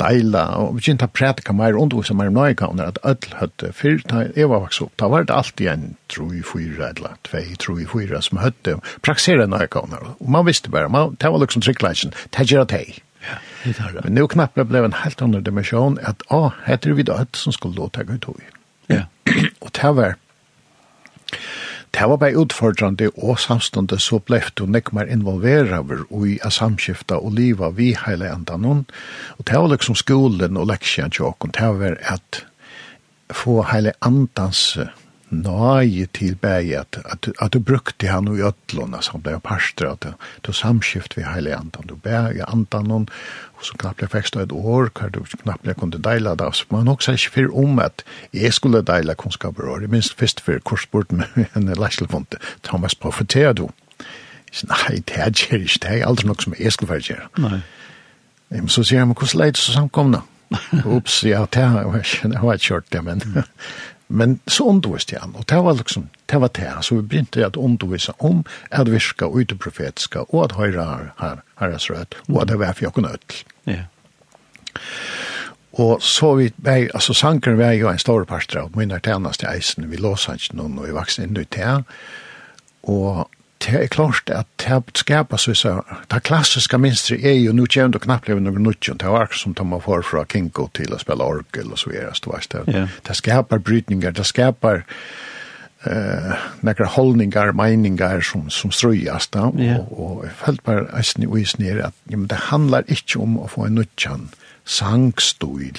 [0.00, 4.48] deila, og man begynte å prædika mer undervisa mer nøyga, at ødel høtte fyrt, jeg
[4.48, 7.88] var vokst opp, da var det alltid en tro i fyra, eller tvei tro i
[7.88, 12.48] fyra, som høtte praksera nøyga, og man visste bare, man, det var liksom tryggleisen, det
[12.48, 13.00] gjør det hei.
[13.22, 14.00] Ja, det er det.
[14.08, 17.54] Men nå knappt det ble en helt annen dimensjon, at å, heter vi da som
[17.54, 18.40] skulle låta gøy tog.
[18.90, 19.04] Ja.
[19.62, 20.16] og det var
[21.92, 27.36] Det var bare utfordrande og samstående så ble du nekmar involveraver og i samskifta og
[27.36, 28.86] liva vi heile enda noen.
[29.36, 32.44] Og det var liksom skolen og leksjen til åkken, det var at
[33.32, 34.78] få heile andans
[35.32, 39.90] nøye til bæg at, at, at du brukte han og jødlån, altså han ble parster,
[39.90, 40.12] at du
[40.46, 43.08] du samskift ved hele andan, du bæg i andan noen,
[43.56, 46.50] og så knappt jeg fikk stå et år, hver du knappt jeg kunne deila det,
[46.56, 50.58] så man også ikke fyrir om at jeg skulle deila kunnskaper år, minst først for
[50.64, 53.70] korsborten med en læsselfonte, Thomas profeterer du.
[54.52, 57.40] Jeg sier, nei, det er ikke, det er aldri nok som jeg skulle være fyrir
[57.40, 57.62] Nei.
[58.52, 60.20] Men så sier han, hvordan leid så samkomna?
[60.96, 63.22] Ups, ja, det var ikke kjørt det, men
[64.12, 67.46] Men så undervist jeg han, og det var liksom, det var det, så vi begynte
[67.46, 72.18] at undervise om at virka ut ute profetiska, og at høyre har her, herres rød,
[72.28, 73.42] og at det var for jokken ødel.
[73.66, 73.84] Ja.
[75.72, 79.48] Og så vi, vei, altså sankeren var jo en stor parstra, og min er tjeneste
[79.48, 81.82] eisen, vi låsa ikke noen, og vi vokste inn i her,
[82.82, 83.30] og
[83.64, 87.98] det er klart at det skapas vissa, det klassiska minstret er jo, nu kjem du
[88.02, 91.28] knappt leve noen nutjon, det var som de man får fra Kinko til å spela
[91.28, 92.88] orgel og så videre, det, det, yeah.
[93.06, 94.84] det skapar brytningar, det skapar
[95.82, 99.80] eh några hållningar, meningar som som ströjas då yeah.
[99.80, 104.28] och i helt her at ja, men det handlar inte om att få en nutjon
[104.64, 105.78] sangstuil,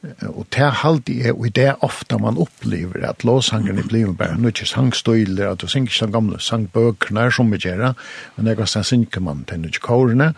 [0.00, 4.38] Og det er alltid er, og det er ofte man opplever at låsangerne blir bare
[4.40, 7.92] nå ikke sangstøyler, at du synger ikke de gamle sangbøkene som vi gjør,
[8.36, 10.32] men det er ganske synger man til nødt kårene,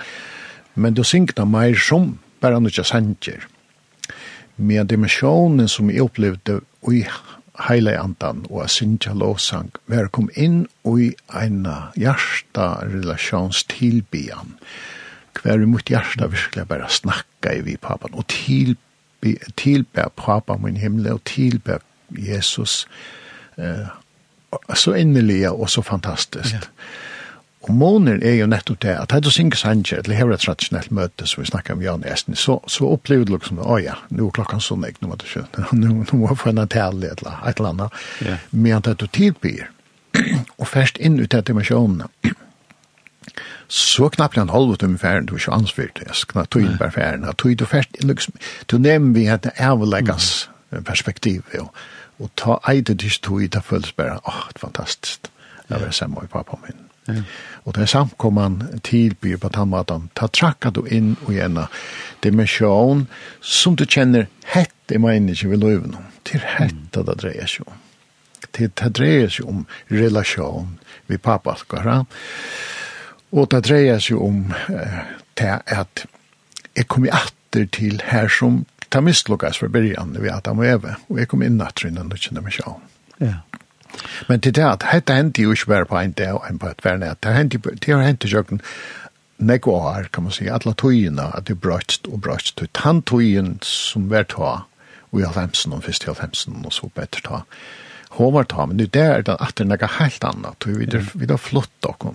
[0.75, 3.47] men du synger det mer som bare nødt sanger.
[4.57, 6.61] Men dimensjonen som jeg opplevde
[6.91, 7.05] i
[7.69, 14.43] heile andan og a synja lovsang ver kom inn i en hjarta relations hver
[15.43, 18.92] hver mot hjarta virkelig bare snakka i vi papan og tilbyan
[19.57, 22.87] tilber pappa min himmel og tilber Jesus.
[23.57, 23.89] Eh,
[24.75, 26.55] så innerlig og så fantastisk.
[26.55, 26.61] Ja.
[27.63, 30.43] Og månen er jo nettopp det, at hadde du synker sanger, eller her er et
[30.43, 34.27] tradisjonelt møte som vi snakker om Jan Esten, så, så opplever du liksom, åja, nå
[34.27, 35.19] er klokken sånn, ikke noe,
[35.79, 38.39] nå, nå må jeg få en tale, eller et eller annet, ja.
[38.51, 39.69] men at du tilbyr,
[40.61, 42.11] og først inn ut til dimensjonene,
[43.73, 46.03] så knappt en halv utom färden du chans för det.
[46.07, 47.23] Jag ska ta inn på färden.
[47.23, 48.35] Jag tog det färt liksom.
[48.67, 50.49] Du nämn vi hade överläggas
[50.85, 51.77] perspektiv och
[52.19, 55.31] og ta eide det tog i det føles bare Åh, det fantastiskt.
[55.69, 57.17] det var samma i pappa min.
[57.17, 57.23] Mm.
[57.65, 58.81] Och det samt kom han
[59.41, 61.69] på tannmaten Ta tracka då in och ena
[62.21, 63.07] dimensjon
[63.41, 65.97] som du kjenner hett i människor vid löven.
[66.23, 67.73] Till hetta det drejer sig om.
[68.51, 71.57] Det drejer sig om relation vi pappa.
[73.33, 74.99] Og det dreier seg om eh,
[75.41, 76.05] til at
[76.77, 78.63] jeg kom i atter til her som
[78.93, 82.19] ta mistlokkas fra byrjan ved Adam og Eve, og jeg kom inn atter innan du
[82.21, 82.81] kjenner meg sjån.
[83.25, 83.39] Ja.
[84.29, 86.69] Men til det at dette hendte jo ikke bare på en dag og en på
[86.69, 88.61] et vernet, det hendte jo hendt i kjøkken
[89.43, 93.57] nekko år, kan man si, alle togene, at det brøtst og brøtst, og tann togen
[93.67, 94.53] som var ta,
[95.11, 97.41] og i halvhemsen, og først i halvhemsen, og så bedre ta,
[98.19, 101.29] hun var ta, men det er det at det er noe helt annet, og vi
[101.29, 102.15] har flott dere,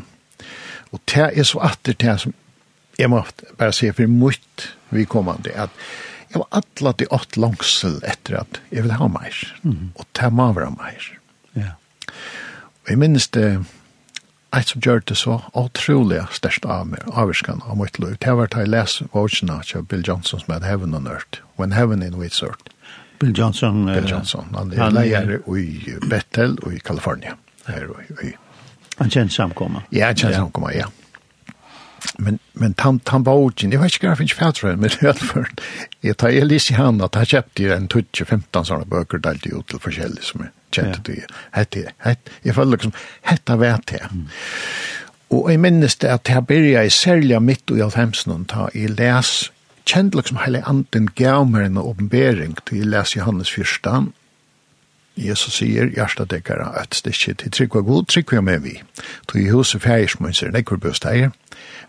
[0.92, 2.36] Og det er så atter det som
[2.98, 3.22] jeg må
[3.58, 5.70] bare si for mye til at
[6.28, 9.92] jeg var atla til åt langsel etter at jeg vil ha mer, mm.
[9.96, 11.10] og det må være mer.
[11.56, 11.76] Ja.
[12.84, 13.64] Og jeg minnes det,
[14.56, 18.52] et som gjør det så utrolig størst av meg, avvirskan av mitt liv, det var
[18.52, 22.20] da jeg leser vågene av Bill Johnson som heter Heaven on Earth, When Heaven in
[22.20, 22.74] Wheat Earth.
[23.20, 23.86] Bill Johnson.
[23.86, 28.36] Bill Johnson, han er leier i Bethel og i Kalifornien, her og i
[28.98, 29.84] Han kjent samkomma?
[29.94, 30.42] Ja, han kjent ja.
[30.42, 30.88] samkomma, ja.
[32.18, 35.00] Men, men han, han var utgjen, jeg vet ikke hva jeg finnes fætre, men i
[35.02, 35.64] hvert
[36.06, 39.64] jeg tar jeg lyst i han at han kjøpte en 20-15 sånne bøker der til
[39.70, 41.26] til forskjellig som jeg kjente det.
[41.56, 42.96] Hette, hette, jeg føler liksom,
[43.28, 44.10] hette vet jeg.
[44.14, 44.26] Mm.
[45.38, 49.34] Og jeg minnes det at her byrja jeg særlig midt i alfemsen, ta jeg les,
[49.88, 54.12] kjent liksom hele anden gav meg en åpenbering til jeg les Johannes 1,
[55.18, 58.76] Jesus sier, hjärsta dekker at det ikke til trygg var god, trygg var med vi.
[59.28, 61.34] Tog i huset fjerde som hun sier, nekker bøst eier.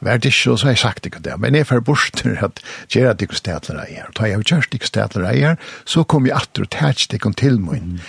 [0.01, 2.61] Vært ikke, og så har jeg sagt ikke det, men jeg får bort til at
[2.89, 4.09] gjør at ikke stedler eier.
[4.17, 8.01] Tog jeg gjørst ikke stedler eier, så kom jeg atter og tætst ikke til min,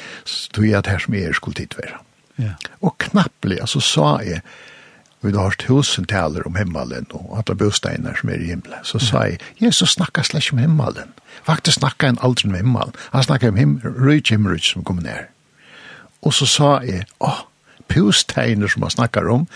[0.54, 2.00] tog jeg at her som jeg skulle titt være.
[2.40, 2.56] Ja.
[2.82, 4.42] Og knapplig, altså sa jeg,
[5.22, 8.86] vi har tusen taler om himmelen og alle bosteinar som er i himmelen.
[8.88, 11.12] Så sa jeg, Jesus snakka slett om himmelen.
[11.44, 12.96] Faktisk snakka han aldri om himmelen.
[13.12, 15.28] Han snakka om him, rujt himmelut som kom ned.
[16.24, 17.44] Og så sa jeg, åh,
[17.92, 19.48] bosteinar som han snakkar om,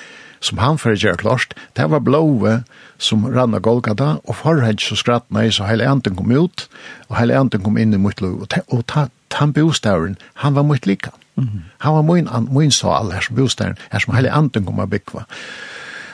[0.43, 2.64] som han fyrir gjør klart, det var blåve
[2.99, 6.68] som rann av Golgata, og forheng så skratt meg, så hele anden kom ut,
[7.07, 9.07] og hele anden kom inn i mitt lov, og, ta, og ta,
[9.39, 11.23] han bostavren, han var mitt likant.
[11.36, 11.62] Mm -hmm.
[11.78, 15.26] Han var min, min sal, her som bostaden, her som hele anten kom å bygge.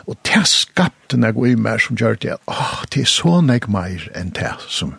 [0.08, 3.68] Og det skapte meg og i mer som gjør det, åh, det er så nek
[3.68, 4.96] mer enn det som,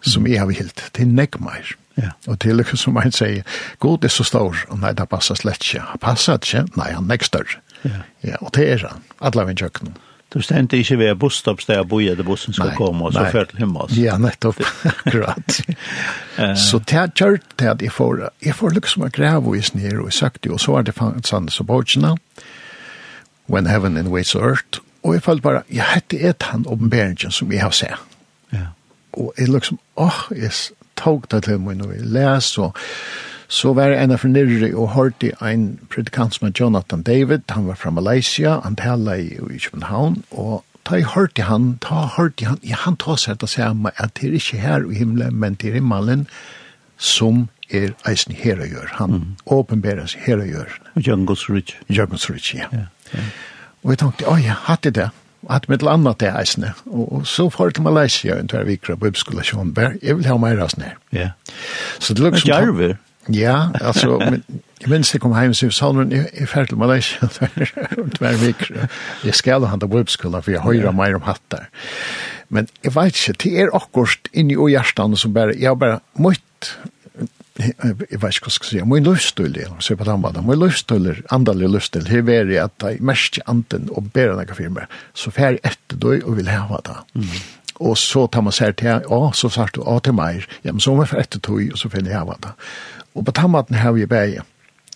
[0.00, 0.90] som jeg har vilt.
[0.96, 1.74] Det er nek mer.
[1.96, 2.10] Ja.
[2.26, 3.42] Og til lykke som man sier,
[3.78, 5.80] god er så stor, og nei, det passer slett ikke.
[5.80, 7.60] Han passer ikke, nei, han er nek større.
[7.84, 8.04] Ja.
[8.22, 9.96] ja, og det er han, alle min kjøkkenen.
[10.32, 13.44] Du stendte ikke ved busstopp der jeg bor der bussen skal komme, og så før
[13.50, 13.92] til himmel.
[14.00, 14.62] Ja, nettopp,
[14.92, 15.58] akkurat.
[16.56, 20.12] så det kjørt det at jeg får, jeg får liksom å greve i snir og
[20.12, 20.96] søkte, og så var det
[21.28, 22.14] Sanders og Borgina,
[23.52, 27.52] When Heaven and Waits Earth, og jeg følte bare, jeg hette et han åpenberingen som
[27.52, 28.08] jeg har sett.
[28.52, 28.70] Ja.
[29.12, 30.52] Og jeg liksom, åh, oh, jeg
[30.96, 32.76] tog det til meg når jeg leser, og
[33.52, 37.66] så var jeg en av nyrre og hørte en predikant som er Jonathan David, han
[37.68, 42.48] var fra Malaysia, han taler i, i København, og ta i hørte han, ta hørte
[42.48, 45.36] han, ja, han tar seg til å samme, at det er ikke her i himmelen,
[45.36, 46.24] men det er i malen
[46.96, 48.90] som er eisen her å gjøre.
[49.02, 49.28] Han mm.
[49.58, 50.80] åpenberer seg her å gjøre.
[50.80, 51.10] og gjør.
[51.10, 51.76] Jørgens Ridge.
[51.92, 52.72] Jørgens Ridge, ja.
[52.72, 53.28] ja, ja.
[53.82, 55.10] Og jeg tenkte, å ja, hatt det det.
[55.50, 56.72] Hatt med et annet det eisene.
[56.86, 60.36] Og, og så får jeg til Malaysia, en tvær vikker på Upskola Jeg vil ha
[60.38, 60.92] mer meg rasende.
[61.12, 61.32] Ja.
[61.98, 62.48] Så det lukker som...
[62.48, 63.00] Men Jarver?
[63.30, 64.18] Ja, altså,
[64.82, 67.28] jeg minns jeg kom hjem sier, Salmen, jeg er ferdig til Malaysia,
[68.16, 68.64] tver vik,
[69.24, 71.68] jeg skal handa webskola, for jeg høyra meir om hattar.
[72.52, 76.02] Men jeg vet ikke, det er akkurat inni og hjertan som bare, jeg har bare
[76.18, 76.74] møtt,
[77.60, 81.22] jeg vet ikke hva skal jeg si, min løvstøyl, så på den måten, min løvstøyl,
[81.32, 85.56] andalig løvstøyl, her er det at jeg mest anden og bedre enn firma, så fer
[85.56, 86.98] jeg etter døy og vil hava det.
[87.14, 87.36] Mm.
[87.82, 90.80] Og så tar man seg til, ja, så sagt du, ja, til meg, ja, men
[90.80, 92.52] så må jeg fer etter døy, og så finner jeg hava da.
[93.14, 94.40] Og på tammaten har vi bæg.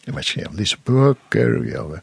[0.06, 2.02] Jeg vet ikke, jeg lyser bøker, og jeg,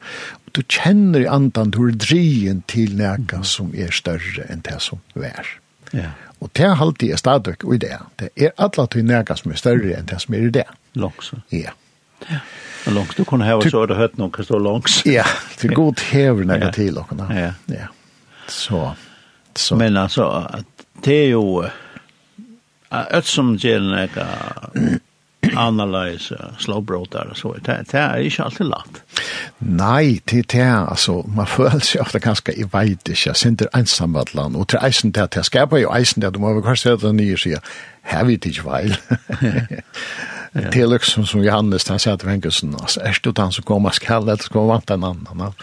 [0.56, 5.00] du kjenner i andan, du er drien til nega som er større enn det som
[5.16, 5.48] er.
[5.94, 6.12] Ja.
[6.44, 7.96] Og det er alltid er stadig i det.
[8.20, 10.68] Det er alle til nega som er større enn det som er i det.
[11.00, 11.32] Langs.
[11.54, 11.72] Ja.
[12.28, 12.42] Ja.
[12.86, 15.00] Og langs, du kunne heve så er det høyt noen som står langs.
[15.08, 15.24] Ja,
[15.62, 17.30] det er godt hever nega til dere.
[17.32, 17.54] Ja.
[17.72, 17.88] Ja.
[18.52, 18.84] Så,
[19.56, 19.80] så.
[19.80, 20.28] Men altså,
[21.06, 21.64] det er jo,
[22.92, 24.28] Ötsum gjerne ega
[25.60, 27.54] analyse slowbrotar och så.
[27.54, 29.04] Det, det är inte alltid lätt.
[29.58, 33.14] Nej, det är alltså man får sig ofta ganska i vet inte.
[33.26, 34.80] Jag sitter ensam att land och till
[35.12, 37.60] där det ska på ju eisen där du måste väl kanske det nya sig.
[38.02, 38.96] Här vet inte väl.
[40.54, 43.90] Det är liksom som Johannes han säger till Henkelsen alltså är det han som kommer
[43.90, 45.54] skall det ska vara en annan.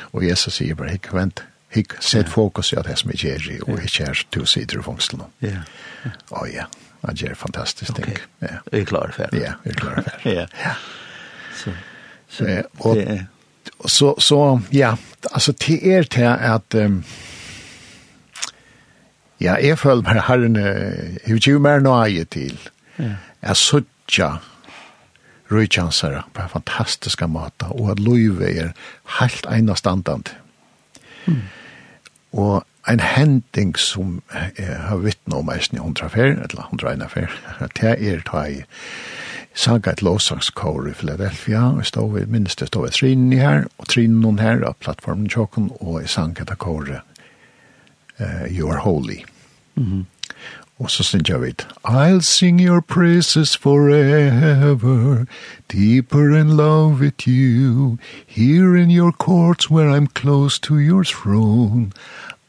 [0.00, 1.42] Och Jesus säger bara hick vänt.
[1.70, 5.22] hick sätt fokus i det som är Jerry och hick är du sidor i fångsten.
[5.38, 5.48] Ja.
[6.30, 6.66] Ja, ja.
[7.06, 8.04] Det gjør fantastisk okay.
[8.04, 8.18] ting.
[8.42, 8.56] Ja.
[8.72, 9.42] Er klar for det?
[9.42, 10.32] Ja, er klar for det.
[10.38, 10.46] ja.
[10.64, 10.74] ja.
[11.54, 11.72] Så,
[12.28, 13.22] så eh, og, det er...
[13.86, 14.94] Så, så ja,
[15.32, 17.04] altså til er til att Um,
[19.40, 20.56] ja, jeg føler meg herren,
[21.26, 22.58] hur ju mer nøye till.
[22.98, 23.16] Ja.
[23.42, 24.28] Jeg suttja
[25.52, 28.70] røykjansere på en fantastisk måte, og at løyve er
[29.20, 30.36] helt enastandant.
[31.26, 31.42] Mm.
[32.32, 34.22] Og en hending som
[34.58, 37.32] jeg har vittnet om eisen i hundra fer, eller hundra eina fer,
[37.78, 38.64] det er ta i
[39.54, 43.36] saga et lovsangskår i Philadelphia, og jeg stod ved, minst det stod ved trinen i
[43.40, 47.00] her, og trinen her av plattformen tjokken, og jeg sang et akkåret
[48.20, 49.22] uh, You're Holy.
[49.76, 50.04] Mm -hmm.
[50.78, 55.24] Og så synes jeg vidt, I'll sing your praises forever,
[55.72, 61.92] deeper in love with you, here in your courts where I'm close to your throne,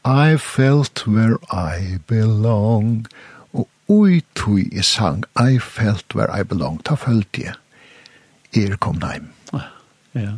[0.06, 3.06] I felt where I belong.
[3.52, 7.54] Og ui tui i sang, I felt where I belong, ta følte jeg.
[8.56, 9.32] Er kom heim.
[9.52, 9.64] Ja,
[10.14, 10.30] ja.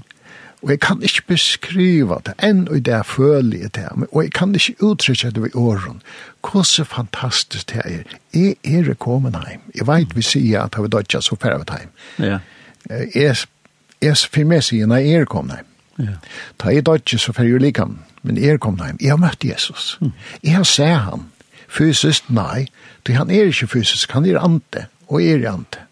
[0.63, 4.55] Og jeg kan ikke beskriva det, enn og det er følelig det, og jeg kan
[4.55, 6.01] ikke uttrykke det ved åren.
[6.43, 8.17] Hvordan fantastisk det er.
[8.35, 9.61] Jeg er kommet heim.
[9.75, 11.89] Jeg vet vi sier at vi dødja så færre heim.
[12.19, 12.39] Ja.
[12.91, 13.37] Jeg,
[14.03, 15.71] jeg, for meg sier når jeg er kommet heim.
[16.09, 16.19] Ja.
[16.59, 18.99] Ta jeg dødja så færre likam men er kom heim.
[19.01, 19.99] Jeg har møtt Jesus.
[20.43, 21.29] Jeg har sett han.
[21.69, 22.69] Fysisk, nei.
[23.05, 25.85] Du, han er ikke fysisk, han er ante, og er ante.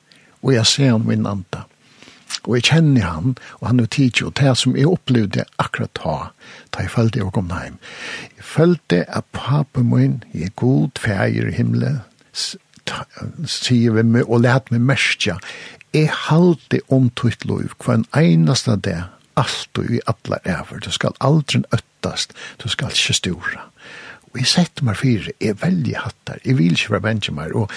[0.42, 1.64] Og jeg ser han min ante.
[2.46, 6.16] Og jeg kjenner han, og han er tidlig, og det som jeg opplevde akkurat ta,
[6.74, 7.78] da jeg følte jeg kom heim.
[8.36, 12.00] Jeg følte at papen min, er god, feir i himmelen,
[13.46, 15.38] sier vi meg, og let meg merke,
[15.94, 19.00] jeg halte om tøyt lov, hva en eneste det,
[19.36, 20.82] alt og i alla æver.
[20.84, 22.32] Du skal aldri øttast,
[22.62, 23.66] du skal ikke stora.
[24.32, 27.70] Og jeg setter meg fire, jeg velger hattar, jeg vil ikke være benjamer, og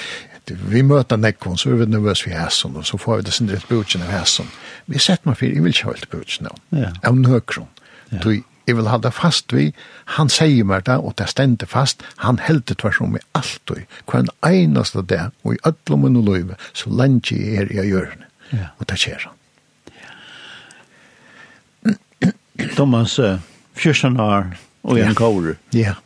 [0.49, 3.67] vi møter nekkon, så er vi nervøs for hæsson, og så får vi det sindret
[3.69, 4.49] bøtjen av hæsson.
[4.87, 6.91] Vi setter meg fire, jeg vil ikke ha helt bøtjen av, ja.
[7.05, 7.69] av nøkron.
[8.11, 8.21] Ja.
[8.23, 8.31] Du,
[8.69, 9.69] jeg vil det fast vi,
[10.17, 13.81] han sier meg det, og det stendte fast, han heldur tvers om i alt og
[14.09, 17.87] hva en einaste det, og i ödlom og løyve, så lenge jeg er i å
[17.87, 18.29] gjøre det,
[18.77, 19.38] og det skjer han.
[22.79, 23.39] Thomas uh,
[23.75, 24.53] 14 år
[24.87, 25.57] og en kåre.
[25.75, 25.97] Ja.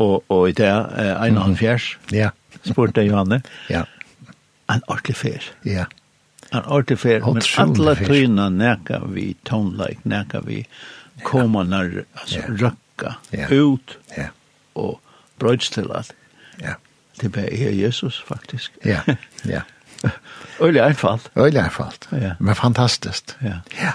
[0.00, 1.98] Og, og i det uh, en annen fjers.
[2.12, 2.30] Ja.
[2.64, 3.42] Spurte jeg Johanne.
[3.68, 3.82] Ja.
[4.72, 5.50] En ordentlig fjers.
[5.68, 5.84] Ja.
[6.48, 7.26] En ordentlig fjers.
[7.28, 10.62] Men alle tøyene nækka vi tonelike, nækka vi
[11.28, 12.48] koma nær, altså ja.
[12.62, 13.50] røkka ja.
[13.52, 14.30] ut ja.
[14.74, 14.96] og
[15.42, 16.14] brødstillat.
[16.62, 16.78] Ja.
[17.20, 18.72] Det bare er Jesus faktisk.
[18.84, 19.04] Ja,
[19.44, 19.60] ja.
[20.64, 21.28] Øylig einfalt.
[21.36, 22.08] Øylig erfalt.
[22.12, 22.32] Ja.
[22.38, 23.36] Men fantastiskt.
[23.42, 23.60] Ja.
[23.76, 23.92] Ja.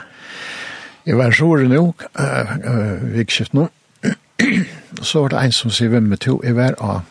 [1.07, 1.83] Jeg var sår nå,
[2.19, 3.69] uh, uh, vikskift nå,
[5.01, 7.05] så var det en som sier hvem med to, jeg var av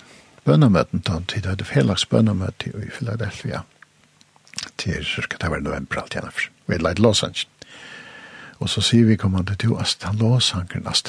[0.45, 3.63] bønnemøten da, til det hadde felags bønnemøte i Philadelphia,
[4.77, 6.29] til cirka, det var november alt igjen,
[6.67, 7.49] vi jeg leit Los Angeles.
[8.61, 11.03] Og så sier vi kommande til to, altså han Los Angeles,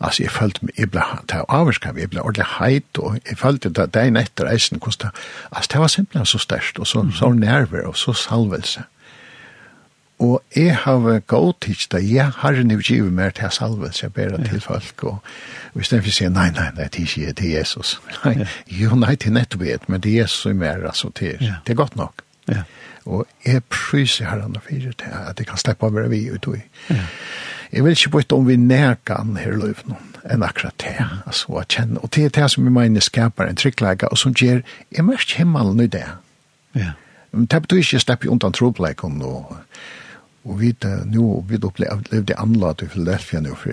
[0.00, 3.16] altså jeg følte meg, jeg ble jag blev ta avskam, jag blev ordentligt hajt och
[3.28, 4.80] jag följde det dagen efter reisen.
[4.82, 7.12] Alltså det var simpelthen så størst, og så, mm.
[7.12, 8.80] så nerver og så salvelse.
[8.80, 8.99] Mm.
[10.20, 14.12] Og jeg har gått til det, jeg har en utgivet mer til salve, så jeg
[14.12, 15.18] ber til folk, og
[15.72, 17.94] hvis den vil si, nei, nei, nei, det er ikke til Jesus.
[18.24, 18.44] Nei,
[18.82, 21.72] jo, nei, til nettopp et, men det er Jesus som er, altså, det er, det
[21.72, 22.24] er godt nok.
[22.50, 22.66] Ja.
[23.08, 26.52] Og jeg pryser herren og fyrir til at jeg kan slippe av meg vi ut
[26.52, 26.60] i.
[26.90, 27.06] Ja.
[27.72, 31.64] Jeg vil ikke bytte om vi nærkan her løv noen, enn akkurat det, altså, å
[31.64, 32.02] kjenne.
[32.02, 34.60] Og det er det som vi mener skaper en tryggleika, og som gjør,
[34.92, 36.08] jeg merker himmelen i det.
[36.76, 36.92] Ja.
[37.32, 39.52] Men det betyr ikke jeg slipper undan trobleikon og
[40.44, 40.74] Og vi
[41.04, 43.72] nu vi opplevde anlade i Philadelphia nu for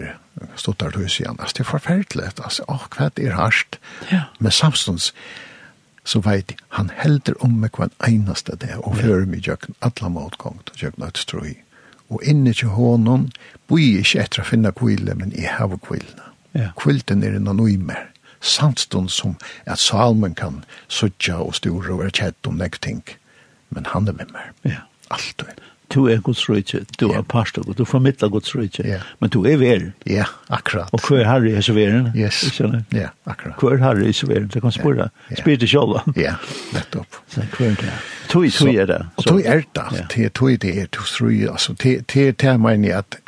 [0.56, 1.38] stått der hus igjen.
[1.40, 2.26] Altså, det er forferdelig.
[2.44, 3.80] Altså, åh, hva er hardt.
[4.12, 4.28] Ja.
[4.40, 5.14] Men samstånds,
[6.04, 10.12] så vet jeg, han helder om meg hver eneste det, og fører meg gjøkken alle
[10.14, 11.56] motgångt, og gjøkken et strøy.
[12.10, 13.32] Og inne til hånden,
[13.68, 16.32] boi ikke etter å finne kvile, men jeg har kvilene.
[16.56, 16.72] Ja.
[16.80, 18.08] Kvilten er en anonymer.
[18.40, 23.02] Samstånd som at salmen kan suttja og sture og være kjett om nekting.
[23.74, 24.54] Men han er med meg.
[24.64, 24.86] Ja.
[25.12, 25.58] Alt det
[25.94, 29.94] du er Guds rydse, du er pastor, du formidler Guds rydse, men du er veren.
[30.06, 30.90] Ja, akkurat.
[30.92, 32.12] Og hver herre er så veren.
[32.16, 32.62] Yes,
[32.94, 33.56] ja, akkurat.
[33.62, 36.04] Hver herre er så veren, så kan spørre, spyr til sjåla.
[36.18, 36.36] Ja,
[36.74, 37.22] nettopp.
[37.32, 37.94] Så hva er det.
[38.28, 39.00] Tui, tui er det.
[39.16, 40.26] Og tui er det, ja.
[40.26, 43.20] er tui det er tui tui, altså, det er det mener at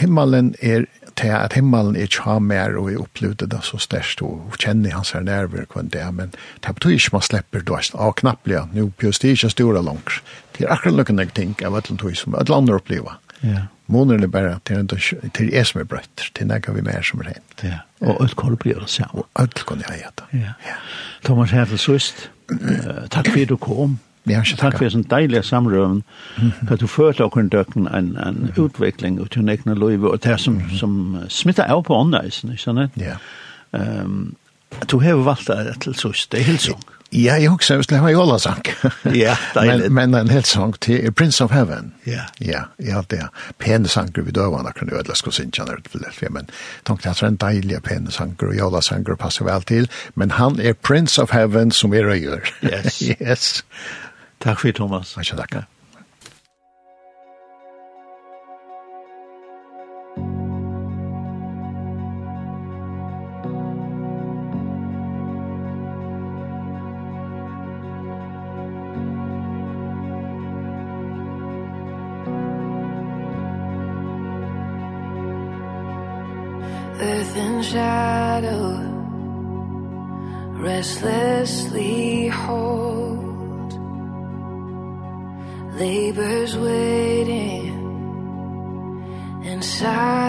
[0.00, 0.86] himmelen er
[1.16, 5.14] til at himmelen er ikke mer og er opplevd det så størst og kjenner hans
[5.16, 9.24] her nerver kvann det, men det betyr ikke man slipper du er knappelig, nå pjøst
[9.24, 10.20] det ikke store langer,
[10.58, 13.18] Det er akkurat noen jeg ting av et eller annet som et land opplever.
[13.42, 13.66] Ja.
[13.92, 17.20] Månen er bare til en til jeg som er brøtt, til jeg vi mer som
[17.22, 17.44] er hen.
[17.62, 19.06] Ja, og alt kan du bli å se.
[19.12, 20.14] Og alt kan jeg gjøre.
[20.16, 20.40] det.
[20.42, 20.80] Ja.
[21.24, 22.30] Thomas Hefel Søst,
[23.10, 23.98] takk for at du kom.
[24.26, 26.00] Ja, ikke Takk for en deilig samrøven,
[26.68, 30.58] at du førte åkken døkken en, en utvikling ut til egne liv, og det som,
[30.74, 32.98] som smittar av på åndeisen, ikke sant?
[32.98, 33.20] Ja.
[33.70, 34.34] Um,
[34.90, 36.82] du har valgt det til Søst, det er helt sånn.
[37.12, 38.62] Ja, jeg husker hvis det var Jola sang.
[39.14, 39.92] Ja, deilig.
[39.96, 41.92] Men, men en helt sang til Prince of Heaven.
[42.06, 42.26] Ja.
[42.40, 43.28] Ja, ja, det er
[43.62, 46.50] pene sanger vi døvene kunne jo ødelig skulle sinja han det ble men
[46.84, 49.88] tenkte jeg at det er en deilig pene sanger, og Jola sanger passer vel til,
[50.14, 52.42] men han er Prince of Heaven som er røyer.
[52.62, 53.02] Yes.
[53.22, 53.64] yes.
[54.40, 55.14] Takk for Thomas.
[55.14, 55.75] Takk for Thomas.
[86.16, 87.72] neighbors waiting
[89.44, 90.25] inside.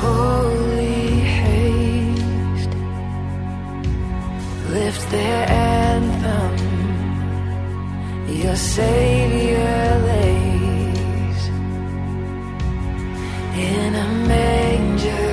[0.00, 2.74] holy haste
[4.76, 6.54] lift their anthem.
[8.42, 11.40] Your savior lays
[13.72, 15.32] in a manger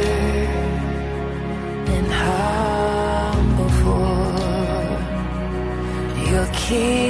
[1.95, 4.09] in humble for.
[6.31, 7.08] Your king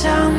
[0.00, 0.37] 想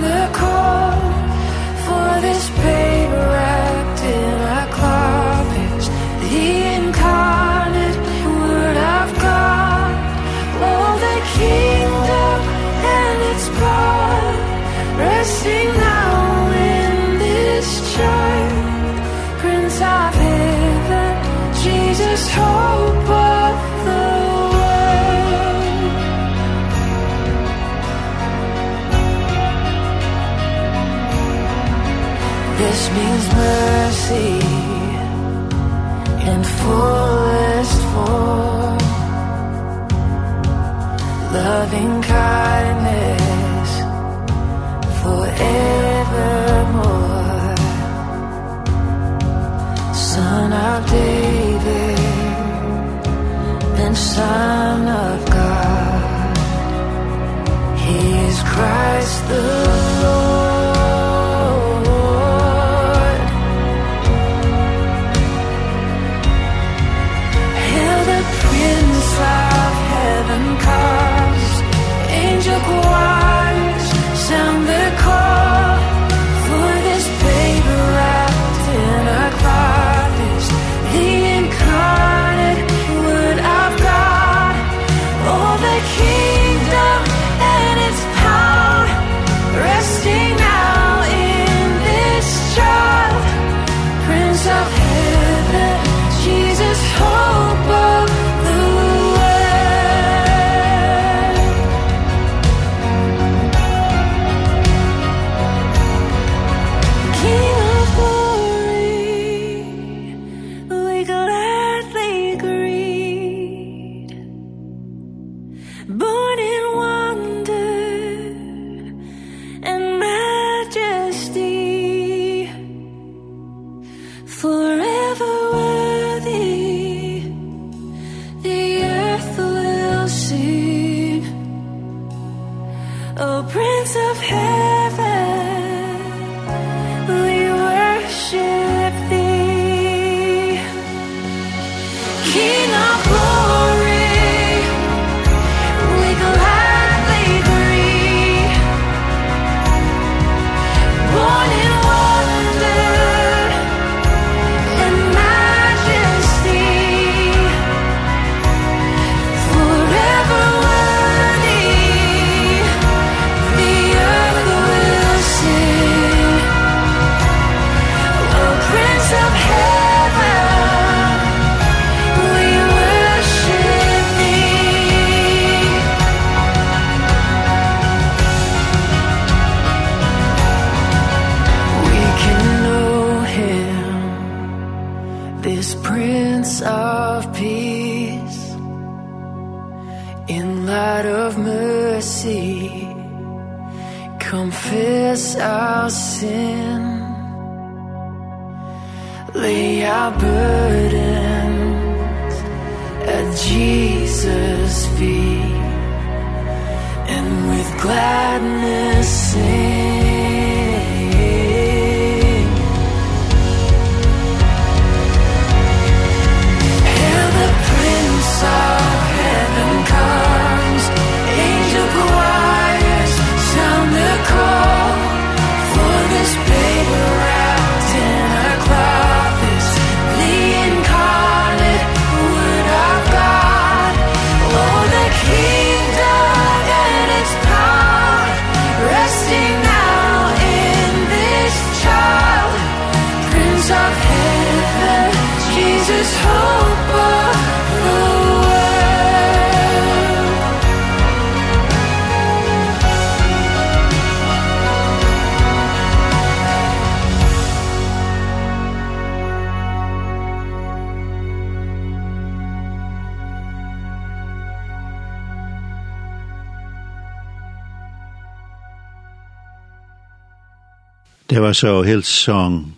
[271.39, 272.73] heva så Hillsong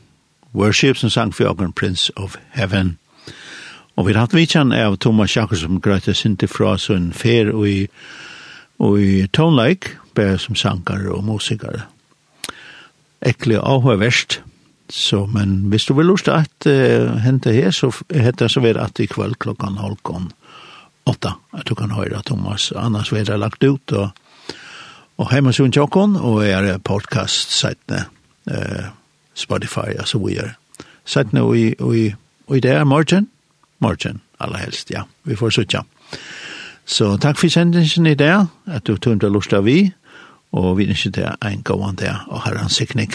[0.53, 2.97] Worship som sang for Jørgen Prince of Heaven.
[3.95, 7.66] Og vi har hatt vidtjen av Thomas Jakobsen som grøyte sinti fra sånn fer og
[7.66, 7.88] i,
[8.78, 11.88] og i Lake, bare som sanger og musikar.
[13.26, 14.41] Ekkelig avhøy verst.
[14.89, 18.78] Så, men hvis du vil lust at uh, hente her, så heter det så ved
[18.78, 20.32] at i kveld klokkan halvkon
[21.09, 22.71] åtta, at du kan høre Thomas.
[22.75, 24.09] Annars vil jeg lagt ut og,
[25.17, 28.05] og hjemme sånn tjokken, og er podcast-sitene
[28.52, 28.90] eh,
[29.34, 30.54] Spotify og så videre.
[31.06, 32.04] Så nå i, i,
[32.56, 33.30] i det er morgen,
[33.80, 35.84] morgen aller helst, ja, vi får sitte.
[36.86, 38.34] Så takk for sendingen i det,
[38.68, 39.92] at du tog til lust av vi,
[40.52, 43.14] og vi ønsker deg en gående og har en sikning.